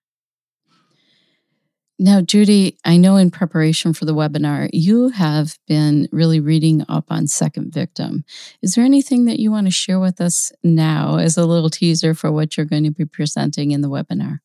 Now, 2.04 2.20
Judy, 2.20 2.80
I 2.84 2.98
know 2.98 3.16
in 3.16 3.30
preparation 3.30 3.94
for 3.94 4.06
the 4.06 4.16
webinar, 4.16 4.72
you 4.74 5.10
have 5.10 5.60
been 5.68 6.08
really 6.12 6.40
reading 6.40 6.84
up 6.90 7.06
on 7.12 7.28
Second 7.28 7.72
Victim. 7.72 8.26
Is 8.64 8.74
there 8.74 8.84
anything 8.84 9.26
that 9.26 9.40
you 9.40 9.52
want 9.52 9.68
to 9.68 9.72
share 9.72 10.00
with 10.00 10.20
us 10.20 10.52
now 10.64 11.18
as 11.18 11.38
a 11.38 11.46
little 11.46 11.70
teaser 11.70 12.16
for 12.16 12.32
what 12.32 12.58
you're 12.58 12.66
going 12.66 12.86
to 12.86 12.92
be 12.92 13.06
presenting 13.06 13.70
in 13.70 13.82
the 13.82 13.88
webinar? 13.88 14.40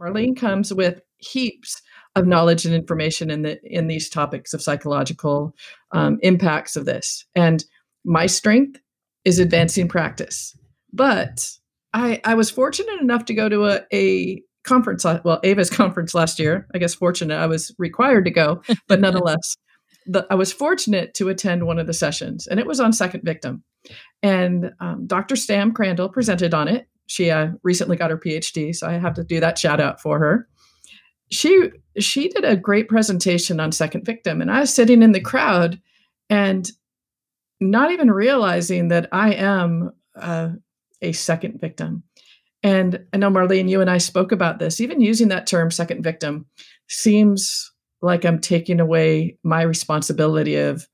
Marlene 0.00 0.36
comes 0.36 0.72
with 0.72 1.02
heaps 1.16 1.82
of 2.14 2.28
knowledge 2.28 2.64
and 2.64 2.74
information 2.74 3.28
in 3.28 3.42
the 3.42 3.60
in 3.64 3.88
these 3.88 4.08
topics 4.08 4.54
of 4.54 4.62
psychological 4.62 5.56
um, 5.90 6.20
impacts 6.22 6.76
of 6.76 6.84
this. 6.84 7.24
And 7.34 7.64
my 8.08 8.26
strength 8.26 8.80
is 9.24 9.38
advancing 9.38 9.86
practice. 9.86 10.56
But 10.92 11.46
I, 11.92 12.20
I 12.24 12.34
was 12.34 12.50
fortunate 12.50 13.00
enough 13.02 13.26
to 13.26 13.34
go 13.34 13.50
to 13.50 13.66
a, 13.66 13.80
a 13.92 14.42
conference, 14.64 15.04
well, 15.04 15.40
AVA's 15.44 15.70
conference 15.82 16.14
last 16.14 16.38
year. 16.38 16.66
I 16.74 16.78
guess 16.78 16.94
fortunate 16.94 17.36
I 17.36 17.46
was 17.46 17.72
required 17.78 18.24
to 18.24 18.30
go, 18.30 18.62
but 18.88 19.00
nonetheless, 19.00 19.56
the, 20.06 20.26
I 20.30 20.34
was 20.34 20.52
fortunate 20.52 21.12
to 21.14 21.28
attend 21.28 21.66
one 21.66 21.78
of 21.78 21.86
the 21.86 21.92
sessions, 21.92 22.46
and 22.46 22.58
it 22.58 22.66
was 22.66 22.80
on 22.80 22.94
second 22.94 23.24
victim. 23.24 23.62
And 24.22 24.72
um, 24.80 25.06
Dr. 25.06 25.36
Stam 25.36 25.72
Crandall 25.72 26.08
presented 26.08 26.54
on 26.54 26.66
it. 26.66 26.88
She 27.06 27.30
uh, 27.30 27.48
recently 27.62 27.96
got 27.96 28.10
her 28.10 28.18
PhD, 28.18 28.74
so 28.74 28.88
I 28.88 28.94
have 28.94 29.14
to 29.14 29.24
do 29.24 29.38
that 29.40 29.58
shout 29.58 29.80
out 29.80 30.00
for 30.00 30.18
her. 30.18 30.48
She 31.30 31.70
she 31.98 32.28
did 32.28 32.44
a 32.44 32.56
great 32.56 32.88
presentation 32.88 33.60
on 33.60 33.70
second 33.70 34.06
victim, 34.06 34.40
and 34.40 34.50
I 34.50 34.60
was 34.60 34.72
sitting 34.72 35.02
in 35.02 35.12
the 35.12 35.20
crowd 35.20 35.78
and 36.30 36.70
not 37.60 37.90
even 37.90 38.10
realizing 38.10 38.88
that 38.88 39.08
I 39.12 39.34
am 39.34 39.92
uh, 40.16 40.50
a 41.02 41.12
second 41.12 41.60
victim. 41.60 42.02
And 42.62 43.06
I 43.12 43.18
know 43.18 43.30
Marlene, 43.30 43.68
you 43.68 43.80
and 43.80 43.90
I 43.90 43.98
spoke 43.98 44.32
about 44.32 44.58
this. 44.58 44.80
Even 44.80 45.00
using 45.00 45.28
that 45.28 45.46
term, 45.46 45.70
second 45.70 46.02
victim, 46.02 46.46
seems 46.88 47.72
like 48.02 48.24
I'm 48.24 48.40
taking 48.40 48.80
away 48.80 49.36
my 49.42 49.62
responsibility 49.62 50.56
of 50.56 50.86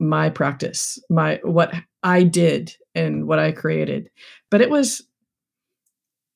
my 0.00 0.30
practice, 0.30 0.98
my 1.08 1.40
what 1.42 1.72
I 2.02 2.22
did 2.22 2.74
and 2.94 3.26
what 3.26 3.38
I 3.38 3.52
created. 3.52 4.10
But 4.50 4.60
it 4.60 4.70
was 4.70 5.06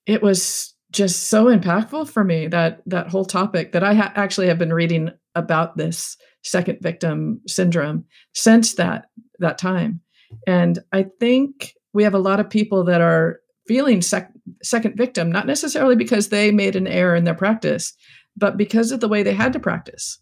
it 0.06 0.22
was 0.22 0.74
just 0.90 1.24
so 1.24 1.46
impactful 1.46 2.08
for 2.08 2.24
me 2.24 2.46
that 2.48 2.80
that 2.86 3.08
whole 3.08 3.24
topic 3.24 3.72
that 3.72 3.84
I 3.84 3.94
ha- 3.94 4.12
actually 4.14 4.48
have 4.48 4.58
been 4.58 4.72
reading 4.72 5.10
about 5.34 5.76
this 5.76 6.16
second 6.48 6.78
victim 6.80 7.40
syndrome 7.46 8.04
since 8.34 8.74
that 8.74 9.06
that 9.38 9.58
time. 9.58 10.00
And 10.46 10.78
I 10.92 11.06
think 11.20 11.74
we 11.92 12.04
have 12.04 12.14
a 12.14 12.18
lot 12.18 12.40
of 12.40 12.50
people 12.50 12.84
that 12.84 13.00
are 13.00 13.40
feeling 13.66 14.02
sec- 14.02 14.32
second 14.62 14.96
victim, 14.96 15.30
not 15.30 15.46
necessarily 15.46 15.96
because 15.96 16.28
they 16.28 16.50
made 16.50 16.76
an 16.76 16.86
error 16.86 17.14
in 17.14 17.24
their 17.24 17.34
practice, 17.34 17.92
but 18.36 18.56
because 18.56 18.92
of 18.92 19.00
the 19.00 19.08
way 19.08 19.22
they 19.22 19.34
had 19.34 19.52
to 19.52 19.60
practice. 19.60 20.18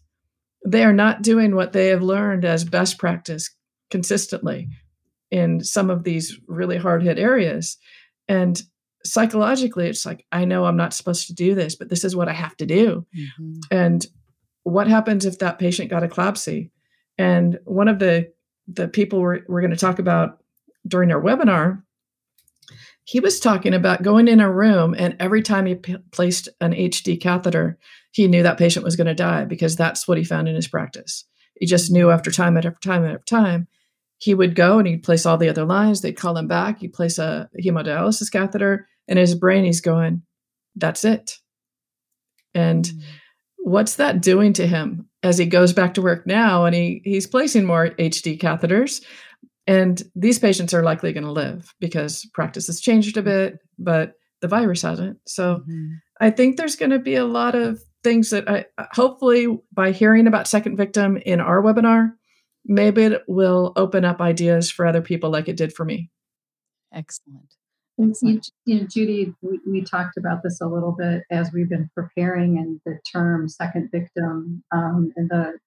They 0.65 0.83
are 0.83 0.93
not 0.93 1.21
doing 1.21 1.55
what 1.55 1.71
they 1.71 1.87
have 1.87 2.01
learned 2.01 2.43
as 2.43 2.65
best 2.65 2.97
practice 2.97 3.49
consistently 3.89 4.67
in 5.31 5.63
some 5.63 5.89
of 5.89 6.03
these 6.03 6.37
really 6.47 6.77
hard 6.77 7.03
hit 7.03 7.17
areas. 7.17 7.77
And 8.27 8.61
psychologically, 9.05 9.87
it's 9.87 10.05
like, 10.05 10.25
I 10.31 10.45
know 10.45 10.65
I'm 10.65 10.77
not 10.77 10.93
supposed 10.93 11.27
to 11.27 11.33
do 11.33 11.55
this, 11.55 11.75
but 11.75 11.89
this 11.89 12.03
is 12.03 12.15
what 12.15 12.27
I 12.27 12.33
have 12.33 12.57
to 12.57 12.65
do. 12.65 13.05
Mm-hmm. 13.15 13.59
And 13.71 14.05
what 14.69 14.87
happens 14.87 15.25
if 15.25 15.39
that 15.39 15.59
patient 15.59 15.89
got 15.89 16.03
eclampsia? 16.03 16.69
And 17.17 17.59
one 17.65 17.87
of 17.87 17.99
the 17.99 18.31
the 18.67 18.87
people 18.87 19.21
we're, 19.21 19.41
we're 19.47 19.61
going 19.61 19.71
to 19.71 19.77
talk 19.77 19.97
about 19.97 20.39
during 20.85 21.11
our 21.11 21.21
webinar 21.21 21.83
he 23.07 23.21
was 23.21 23.39
talking 23.39 23.73
about 23.73 24.03
going 24.03 24.27
in 24.27 24.41
a 24.41 24.51
room 24.51 24.93
and 24.97 25.15
every 25.17 25.41
time 25.41 25.65
he 25.65 25.75
p- 25.75 25.95
placed 26.11 26.49
an 26.59 26.73
HD 26.73 27.19
catheter, 27.19 27.79
he 28.11 28.27
knew 28.27 28.43
that 28.43 28.57
patient 28.57 28.83
was 28.83 28.97
going 28.97 29.07
to 29.07 29.15
die 29.15 29.45
because 29.45 29.77
that's 29.77 30.09
what 30.09 30.17
he 30.17 30.25
found 30.25 30.49
in 30.49 30.55
his 30.55 30.67
practice. 30.67 31.23
He 31.57 31.65
just 31.65 31.89
knew 31.89 32.11
after 32.11 32.31
time 32.31 32.57
after 32.57 32.75
time 32.83 33.05
after 33.05 33.23
time. 33.23 33.69
He 34.17 34.33
would 34.33 34.55
go 34.55 34.77
and 34.77 34.85
he'd 34.85 35.03
place 35.03 35.25
all 35.25 35.37
the 35.37 35.47
other 35.47 35.63
lines. 35.63 36.01
They'd 36.01 36.17
call 36.17 36.35
him 36.35 36.49
back. 36.49 36.79
He'd 36.79 36.91
place 36.91 37.17
a 37.17 37.49
hemodialysis 37.57 38.29
catheter. 38.29 38.89
And 39.07 39.17
in 39.17 39.21
his 39.21 39.35
brain, 39.35 39.63
he's 39.63 39.79
going, 39.79 40.23
that's 40.75 41.05
it. 41.05 41.37
And 42.53 42.83
mm-hmm. 42.83 42.99
What's 43.67 43.95
that 43.95 44.21
doing 44.21 44.53
to 44.53 44.65
him 44.65 45.09
as 45.23 45.37
he 45.37 45.45
goes 45.45 45.73
back 45.73 45.93
to 45.93 46.01
work 46.01 46.25
now 46.25 46.63
and 46.63 46.73
he, 46.73 47.01
he's 47.03 47.27
placing 47.27 47.65
more 47.65 47.89
HD 47.89 48.39
catheters? 48.39 49.03
And 49.67 50.01
these 50.15 50.39
patients 50.39 50.73
are 50.73 50.83
likely 50.83 51.11
going 51.11 51.25
to 51.25 51.31
live 51.31 51.73
because 51.81 52.25
practice 52.33 52.67
has 52.67 52.79
changed 52.79 53.17
a 53.17 53.21
bit, 53.21 53.59
but 53.77 54.13
the 54.39 54.47
virus 54.47 54.81
hasn't. 54.83 55.19
So 55.27 55.57
mm-hmm. 55.57 55.95
I 56.21 56.29
think 56.29 56.55
there's 56.55 56.77
going 56.77 56.91
to 56.91 56.99
be 56.99 57.15
a 57.15 57.25
lot 57.25 57.55
of 57.55 57.81
things 58.03 58.29
that 58.29 58.49
I 58.49 58.65
hopefully 58.93 59.59
by 59.73 59.91
hearing 59.91 60.27
about 60.27 60.47
second 60.47 60.77
victim 60.77 61.17
in 61.17 61.41
our 61.41 61.61
webinar, 61.61 62.13
maybe 62.65 63.03
it 63.03 63.23
will 63.27 63.73
open 63.75 64.05
up 64.05 64.21
ideas 64.21 64.71
for 64.71 64.85
other 64.85 65.01
people 65.01 65.29
like 65.29 65.49
it 65.49 65.57
did 65.57 65.73
for 65.73 65.83
me. 65.83 66.09
Excellent. 66.93 67.56
Excellent. 67.99 68.51
You, 68.65 68.81
know, 68.81 68.87
Judy, 68.87 69.33
we, 69.41 69.59
we, 69.67 69.81
talked 69.81 70.17
about 70.17 70.43
this 70.43 70.61
a 70.61 70.67
little 70.67 70.91
bit 70.91 71.23
as 71.31 71.51
we've 71.51 71.69
been 71.69 71.89
preparing, 71.95 72.57
and 72.57 72.79
the 72.85 72.99
term 73.11 73.49
second 73.49 73.89
victim 73.91 74.63
um, 74.71 75.11
and 75.15 75.29
the 75.29 75.57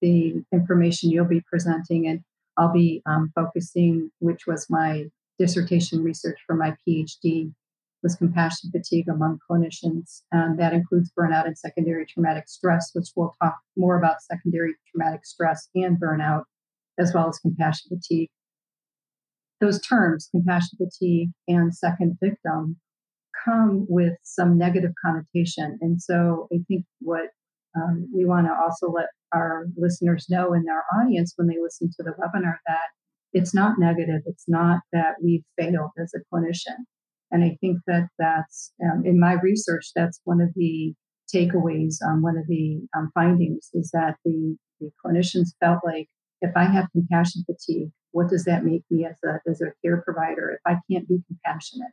the 0.00 0.42
information 0.52 1.10
you'll 1.10 1.24
be 1.24 1.42
presenting. 1.42 2.06
And 2.06 2.20
I'll 2.56 2.72
be 2.72 3.02
um, 3.06 3.32
focusing, 3.34 4.10
which 4.20 4.46
was 4.46 4.68
my 4.70 5.06
dissertation 5.38 6.02
research 6.02 6.38
for 6.46 6.54
my 6.54 6.76
PhD, 6.86 7.52
was 8.02 8.16
compassion 8.16 8.70
fatigue 8.70 9.08
among 9.08 9.38
clinicians. 9.50 10.22
And 10.32 10.58
that 10.58 10.72
includes 10.72 11.10
burnout 11.18 11.46
and 11.46 11.58
secondary 11.58 12.06
traumatic 12.06 12.48
stress, 12.48 12.90
which 12.92 13.08
we'll 13.16 13.34
talk 13.42 13.56
more 13.76 13.98
about 13.98 14.22
secondary 14.22 14.74
traumatic 14.90 15.24
stress 15.26 15.68
and 15.74 15.98
burnout, 16.00 16.44
as 16.98 17.12
well 17.14 17.28
as 17.28 17.38
compassion 17.38 17.88
fatigue. 17.88 18.30
Those 19.60 19.80
terms, 19.80 20.28
compassion 20.30 20.78
fatigue 20.78 21.30
and 21.46 21.74
second 21.74 22.18
victim, 22.22 22.76
come 23.44 23.86
with 23.88 24.14
some 24.22 24.58
negative 24.58 24.92
connotation. 25.04 25.78
And 25.80 26.00
so 26.00 26.48
I 26.52 26.58
think 26.68 26.84
what 27.00 27.28
um, 27.76 28.08
we 28.14 28.24
want 28.24 28.46
to 28.46 28.52
also 28.52 28.90
let 28.92 29.06
our 29.32 29.66
listeners 29.76 30.26
know 30.28 30.52
in 30.54 30.64
our 30.68 30.84
audience 31.00 31.34
when 31.36 31.46
they 31.46 31.56
listen 31.62 31.88
to 31.96 32.02
the 32.02 32.12
webinar 32.12 32.56
that 32.66 32.88
it's 33.32 33.54
not 33.54 33.78
negative. 33.78 34.22
It's 34.26 34.46
not 34.48 34.80
that 34.92 35.14
we've 35.22 35.44
failed 35.58 35.90
as 36.02 36.12
a 36.14 36.34
clinician. 36.34 36.76
And 37.30 37.44
I 37.44 37.56
think 37.60 37.78
that 37.86 38.08
that's, 38.18 38.72
um, 38.82 39.02
in 39.04 39.20
my 39.20 39.34
research, 39.34 39.92
that's 39.94 40.20
one 40.24 40.40
of 40.40 40.48
the 40.56 40.94
takeaways, 41.32 41.96
um, 42.04 42.22
one 42.22 42.36
of 42.36 42.46
the 42.48 42.80
um, 42.96 43.10
findings 43.14 43.68
is 43.72 43.90
that 43.92 44.16
the, 44.24 44.56
the 44.80 44.90
clinicians 45.04 45.50
felt 45.60 45.78
like 45.84 46.08
if 46.40 46.50
I 46.56 46.64
have 46.64 46.90
compassion 46.90 47.44
fatigue, 47.46 47.90
what 48.12 48.28
does 48.28 48.44
that 48.44 48.64
make 48.64 48.82
me 48.90 49.04
as 49.04 49.16
a, 49.24 49.40
as 49.48 49.60
a 49.60 49.72
care 49.82 50.02
provider 50.02 50.50
if 50.50 50.60
I 50.66 50.78
can't 50.90 51.08
be 51.08 51.22
compassionate? 51.26 51.92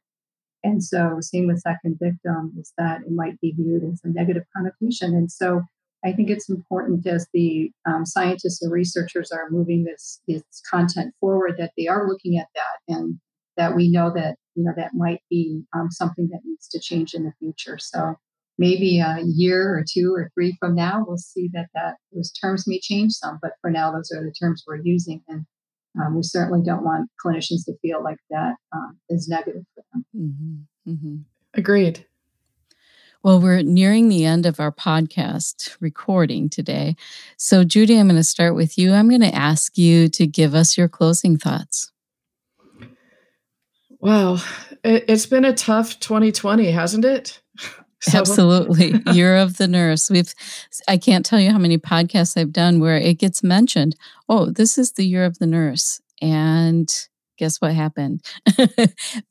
And 0.64 0.84
so, 0.84 1.18
same 1.22 1.48
with 1.48 1.62
second 1.62 1.98
victim, 2.02 2.54
is 2.60 2.74
that 2.78 3.02
it 3.02 3.12
might 3.12 3.40
be 3.40 3.54
viewed 3.54 3.84
as 3.84 4.02
a 4.04 4.10
negative 4.10 4.44
connotation. 4.56 5.14
And 5.14 5.32
so, 5.32 5.62
I 6.04 6.14
think 6.14 6.30
it's 6.30 6.50
important 6.50 7.06
as 7.08 7.28
the 7.34 7.72
um, 7.86 8.06
scientists 8.06 8.62
and 8.62 8.72
researchers 8.72 9.32
are 9.32 9.50
moving 9.50 9.84
this, 9.84 10.22
this 10.28 10.44
content 10.70 11.14
forward 11.20 11.56
that 11.58 11.72
they 11.78 11.88
are 11.88 12.08
looking 12.08 12.38
at 12.38 12.48
that 12.54 12.96
and 12.96 13.20
that 13.58 13.76
we 13.76 13.90
know 13.90 14.12
that 14.14 14.36
you 14.56 14.64
know 14.64 14.74
that 14.76 14.94
might 14.94 15.22
be 15.30 15.64
um, 15.76 15.90
something 15.92 16.30
that 16.32 16.42
needs 16.46 16.68
to 16.70 16.80
change 16.80 17.14
in 17.14 17.24
the 17.24 17.34
future. 17.40 17.78
So 17.80 18.16
maybe 18.58 19.00
a 19.00 19.20
year 19.24 19.76
or 19.76 19.84
two 19.88 20.14
or 20.16 20.32
three 20.34 20.56
from 20.60 20.76
now, 20.76 21.04
we'll 21.06 21.18
see 21.18 21.50
that 21.54 21.68
that 21.74 21.96
those 22.14 22.32
terms 22.32 22.68
may 22.68 22.80
change 22.80 23.14
some. 23.14 23.40
But 23.42 23.54
for 23.62 23.70
now, 23.70 23.92
those 23.92 24.12
are 24.12 24.24
the 24.24 24.32
terms 24.32 24.64
we're 24.66 24.82
using, 24.84 25.22
and 25.28 25.46
um, 26.00 26.16
we 26.16 26.24
certainly 26.24 26.62
don't 26.64 26.84
want 26.84 27.10
clinicians 27.24 27.66
to 27.66 27.74
feel 27.82 28.04
like 28.04 28.18
that 28.30 28.56
um, 28.74 28.98
is 29.10 29.28
negative 29.28 29.64
for 29.76 29.84
them. 29.94 30.06
Mm-hmm. 30.16 30.92
Mm-hmm. 30.92 31.16
Agreed. 31.54 32.06
Well, 33.24 33.42
we're 33.42 33.62
nearing 33.62 34.08
the 34.08 34.26
end 34.26 34.46
of 34.46 34.60
our 34.60 34.72
podcast 34.72 35.76
recording 35.80 36.50
today. 36.50 36.96
So, 37.36 37.64
Judy, 37.64 37.98
I'm 37.98 38.08
going 38.08 38.16
to 38.16 38.24
start 38.24 38.56
with 38.56 38.78
you. 38.78 38.94
I'm 38.94 39.10
going 39.10 39.22
to 39.22 39.36
ask 39.36 39.78
you 39.78 40.08
to 40.10 40.28
give 40.28 40.54
us 40.54 40.78
your 40.78 40.88
closing 40.88 41.38
thoughts. 41.38 41.92
Wow. 44.00 44.38
It, 44.84 45.10
has 45.10 45.26
been 45.26 45.46
a 45.46 45.54
tough 45.54 46.00
2020, 46.00 46.72
hasn't 46.72 47.04
it? 47.04 47.42
So. 48.02 48.20
Absolutely. 48.20 49.02
Year 49.14 49.38
of 49.38 49.58
the 49.58 49.68
nurse. 49.68 50.10
We've 50.10 50.34
I 50.88 50.98
can't 50.98 51.26
tell 51.26 51.40
you 51.40 51.52
how 51.52 51.58
many 51.58 51.78
podcasts 51.78 52.40
I've 52.40 52.54
done 52.54 52.80
where 52.80 52.98
it 52.98 53.16
gets 53.16 53.42
mentioned, 53.44 53.96
"Oh, 54.30 54.52
this 54.52 54.78
is 54.78 54.94
the 54.94 55.06
year 55.06 55.26
of 55.26 55.40
the 55.40 55.48
nurse." 55.48 56.00
And 56.22 56.94
guess 57.38 57.58
what 57.58 57.74
happened? 57.74 58.22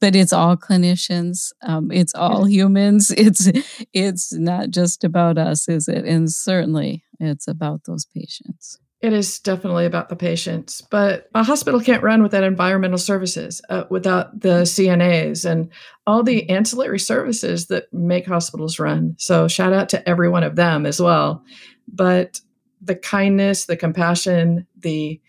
but 0.00 0.16
it's 0.16 0.32
all 0.32 0.56
clinicians. 0.56 1.52
Um, 1.62 1.90
it's 1.90 2.14
all 2.14 2.48
humans. 2.48 3.10
It's 3.16 3.50
it's 3.92 4.32
not 4.32 4.70
just 4.70 5.04
about 5.04 5.38
us, 5.38 5.68
is 5.68 5.88
it? 5.88 6.04
And 6.04 6.30
certainly, 6.30 7.04
it's 7.20 7.48
about 7.48 7.84
those 7.84 8.04
patients. 8.04 8.78
It 9.06 9.12
is 9.12 9.38
definitely 9.38 9.86
about 9.86 10.08
the 10.08 10.16
patients, 10.16 10.80
but 10.90 11.28
a 11.32 11.44
hospital 11.44 11.80
can't 11.80 12.02
run 12.02 12.24
without 12.24 12.42
environmental 12.42 12.98
services, 12.98 13.62
uh, 13.68 13.84
without 13.88 14.40
the 14.40 14.62
CNAs 14.62 15.48
and 15.48 15.70
all 16.08 16.24
the 16.24 16.50
ancillary 16.50 16.98
services 16.98 17.68
that 17.68 17.84
make 17.94 18.26
hospitals 18.26 18.80
run. 18.80 19.14
So, 19.16 19.46
shout 19.46 19.72
out 19.72 19.88
to 19.90 20.08
every 20.08 20.28
one 20.28 20.42
of 20.42 20.56
them 20.56 20.86
as 20.86 21.00
well. 21.00 21.44
But 21.86 22.40
the 22.82 22.96
kindness, 22.96 23.66
the 23.66 23.76
compassion, 23.76 24.66
the 24.76 25.20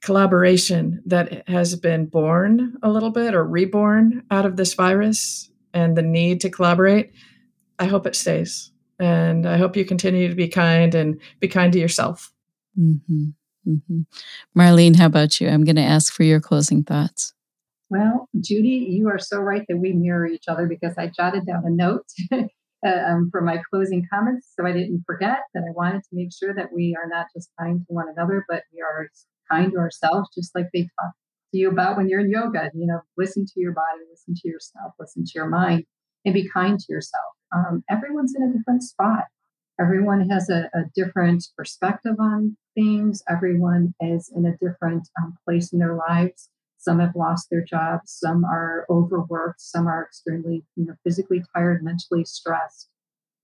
collaboration 0.00 1.02
that 1.04 1.46
has 1.46 1.76
been 1.76 2.06
born 2.06 2.78
a 2.82 2.88
little 2.88 3.10
bit 3.10 3.34
or 3.34 3.44
reborn 3.44 4.24
out 4.30 4.46
of 4.46 4.56
this 4.56 4.72
virus 4.72 5.50
and 5.74 5.94
the 5.94 6.00
need 6.00 6.40
to 6.40 6.48
collaborate, 6.48 7.12
I 7.78 7.84
hope 7.84 8.06
it 8.06 8.16
stays. 8.16 8.70
And 8.98 9.46
I 9.46 9.58
hope 9.58 9.76
you 9.76 9.84
continue 9.84 10.30
to 10.30 10.34
be 10.34 10.48
kind 10.48 10.94
and 10.94 11.20
be 11.38 11.48
kind 11.48 11.70
to 11.74 11.78
yourself. 11.78 12.30
Mm-hmm. 12.78 13.24
Mm-hmm. 13.68 14.00
Marlene, 14.58 14.96
how 14.96 15.06
about 15.06 15.40
you? 15.40 15.48
I'm 15.48 15.64
going 15.64 15.76
to 15.76 15.82
ask 15.82 16.12
for 16.12 16.22
your 16.22 16.40
closing 16.40 16.84
thoughts. 16.84 17.32
Well, 17.90 18.28
Judy, 18.40 18.86
you 18.90 19.08
are 19.08 19.18
so 19.18 19.38
right 19.38 19.64
that 19.68 19.76
we 19.76 19.92
mirror 19.92 20.26
each 20.26 20.44
other 20.48 20.66
because 20.66 20.94
I 20.98 21.08
jotted 21.08 21.46
down 21.46 21.64
a 21.64 21.70
note 21.70 22.06
uh, 22.32 22.46
um, 22.86 23.28
for 23.30 23.40
my 23.40 23.62
closing 23.70 24.06
comments 24.12 24.52
so 24.58 24.66
I 24.66 24.72
didn't 24.72 25.04
forget 25.06 25.38
that 25.54 25.64
I 25.66 25.72
wanted 25.72 26.02
to 26.02 26.08
make 26.12 26.32
sure 26.32 26.54
that 26.54 26.72
we 26.72 26.96
are 27.00 27.08
not 27.08 27.26
just 27.34 27.50
kind 27.58 27.80
to 27.86 27.92
one 27.92 28.08
another, 28.08 28.44
but 28.48 28.64
we 28.72 28.80
are 28.82 29.08
kind 29.50 29.72
to 29.72 29.78
ourselves, 29.78 30.28
just 30.34 30.54
like 30.54 30.66
they 30.72 30.82
talk 30.82 31.12
to 31.52 31.58
you 31.58 31.70
about 31.70 31.96
when 31.96 32.08
you're 32.08 32.20
in 32.20 32.30
yoga. 32.30 32.70
You 32.74 32.86
know, 32.86 33.00
listen 33.16 33.44
to 33.46 33.60
your 33.60 33.72
body, 33.72 34.00
listen 34.10 34.34
to 34.34 34.48
yourself, 34.48 34.94
listen 34.98 35.24
to 35.24 35.32
your 35.34 35.48
mind, 35.48 35.84
and 36.24 36.34
be 36.34 36.48
kind 36.48 36.78
to 36.78 36.86
yourself. 36.88 37.24
Um, 37.54 37.84
everyone's 37.90 38.34
in 38.34 38.42
a 38.42 38.52
different 38.52 38.82
spot. 38.82 39.24
Everyone 39.80 40.28
has 40.30 40.48
a, 40.50 40.70
a, 40.74 40.84
different 40.94 41.44
perspective 41.56 42.14
on 42.20 42.56
things. 42.74 43.22
Everyone 43.28 43.94
is 44.00 44.30
in 44.34 44.46
a 44.46 44.56
different 44.56 45.08
um, 45.20 45.36
place 45.44 45.72
in 45.72 45.78
their 45.78 45.94
lives. 45.94 46.48
Some 46.78 47.00
have 47.00 47.16
lost 47.16 47.48
their 47.50 47.64
jobs. 47.64 48.12
Some 48.12 48.44
are 48.44 48.86
overworked. 48.90 49.60
Some 49.60 49.86
are 49.86 50.04
extremely, 50.04 50.64
you 50.76 50.86
know, 50.86 50.94
physically 51.02 51.42
tired, 51.54 51.82
mentally 51.82 52.24
stressed. 52.24 52.88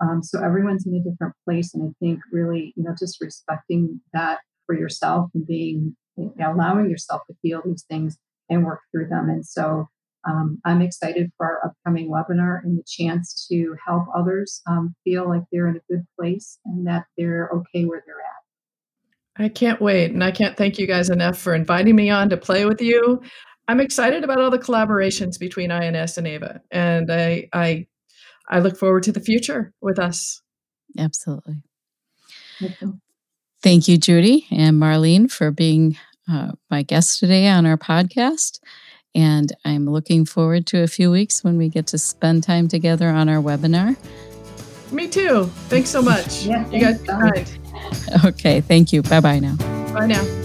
Um, 0.01 0.23
so 0.23 0.43
everyone's 0.43 0.87
in 0.87 0.95
a 0.95 1.11
different 1.11 1.35
place, 1.45 1.75
and 1.75 1.83
I 1.83 1.93
think 2.05 2.21
really, 2.33 2.73
you 2.77 2.83
know, 2.83 2.95
just 2.99 3.21
respecting 3.21 4.01
that 4.15 4.41
for 4.67 4.79
yourself 4.79 5.31
and 5.35 5.47
being 5.47 5.97
you 6.17 6.33
know, 6.37 6.55
allowing 6.55 6.91
yourself 6.91 7.23
to 7.29 7.37
feel 7.43 7.63
these 7.65 7.85
things 7.89 8.19
and 8.49 8.65
work 8.65 8.81
through 8.91 9.09
them. 9.09 9.29
And 9.29 9.45
so 9.47 9.89
um, 10.29 10.59
I'm 10.65 10.83
excited 10.83 11.31
for 11.37 11.47
our 11.47 11.71
upcoming 11.71 12.11
webinar 12.11 12.63
and 12.63 12.79
the 12.79 12.85
chance 12.87 13.47
to 13.51 13.77
help 13.87 14.05
others 14.15 14.61
um, 14.67 14.95
feel 15.05 15.29
like 15.29 15.43
they're 15.51 15.69
in 15.69 15.77
a 15.77 15.93
good 15.93 16.05
place 16.19 16.59
and 16.65 16.87
that 16.87 17.07
they're 17.17 17.49
okay 17.55 17.85
where 17.85 18.03
they're 18.07 18.21
at. 18.21 18.30
I 19.41 19.49
can't 19.49 19.81
wait. 19.81 20.11
And 20.13 20.23
I 20.23 20.31
can't 20.31 20.57
thank 20.57 20.79
you 20.79 20.87
guys 20.87 21.09
enough 21.09 21.39
for 21.39 21.55
inviting 21.55 21.97
me 21.97 22.11
on 22.11 22.29
to 22.29 22.37
play 22.37 22.67
with 22.67 22.83
you. 22.83 23.23
I'm 23.69 23.81
excited 23.81 24.23
about 24.23 24.39
all 24.39 24.51
the 24.51 24.59
collaborations 24.59 25.39
between 25.39 25.71
INS 25.71 26.19
and 26.19 26.27
AVA. 26.27 26.61
And 26.71 27.11
I, 27.11 27.49
I, 27.55 27.87
I 28.51 28.59
look 28.59 28.77
forward 28.77 29.03
to 29.05 29.13
the 29.13 29.21
future 29.21 29.73
with 29.81 29.99
us. 29.99 30.43
Absolutely. 30.99 31.63
Thank 33.63 33.89
you, 33.89 33.97
Judy 33.97 34.47
and 34.51 34.77
Marlene, 34.77 35.31
for 35.31 35.51
being 35.51 35.97
uh, 36.31 36.53
my 36.71 36.83
guest 36.83 37.19
today 37.19 37.49
on 37.49 37.65
our 37.65 37.79
podcast. 37.79 38.61
And 39.15 39.53
I'm 39.65 39.87
looking 39.87 40.27
forward 40.27 40.67
to 40.69 40.83
a 40.83 40.87
few 40.87 41.11
weeks 41.11 41.43
when 41.43 41.57
we 41.57 41.71
get 41.71 41.87
to 41.89 41.99
spend 41.99 42.43
time 42.43 42.69
together 42.69 43.09
on 43.09 43.31
our 43.31 43.43
webinar. 43.43 43.97
Me 44.93 45.09
too. 45.09 45.47
Thanks 45.69 45.89
so 45.89 46.03
much. 46.03 46.45
yeah, 46.45 46.69
you 46.71 46.81
guys 46.81 47.01
kind. 47.03 47.59
Okay, 48.25 48.61
thank 48.61 48.93
you. 48.93 49.03
Bye 49.03 49.21
bye 49.21 49.39
now. 49.39 49.57
Bye 49.93 50.07
now. 50.07 50.40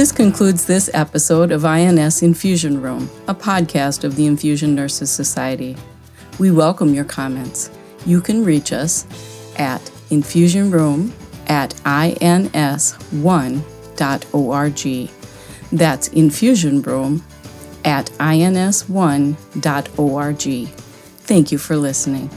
This 0.00 0.12
concludes 0.12 0.64
this 0.64 0.88
episode 0.94 1.52
of 1.52 1.66
INS 1.66 2.22
Infusion 2.22 2.80
Room, 2.80 3.10
a 3.28 3.34
podcast 3.34 4.02
of 4.02 4.16
the 4.16 4.24
Infusion 4.24 4.74
Nurses 4.74 5.10
Society. 5.10 5.76
We 6.38 6.50
welcome 6.50 6.94
your 6.94 7.04
comments. 7.04 7.68
You 8.06 8.22
can 8.22 8.42
reach 8.42 8.72
us 8.72 9.04
at 9.58 9.82
infusionroom 10.08 11.12
at 11.48 11.74
ins1.org. 11.84 12.40
That's 15.70 16.08
infusionroom 16.08 17.20
at 17.84 18.06
ins1.org. 18.06 19.36
Thank 21.18 21.52
you 21.52 21.58
for 21.58 21.76
listening. 21.76 22.30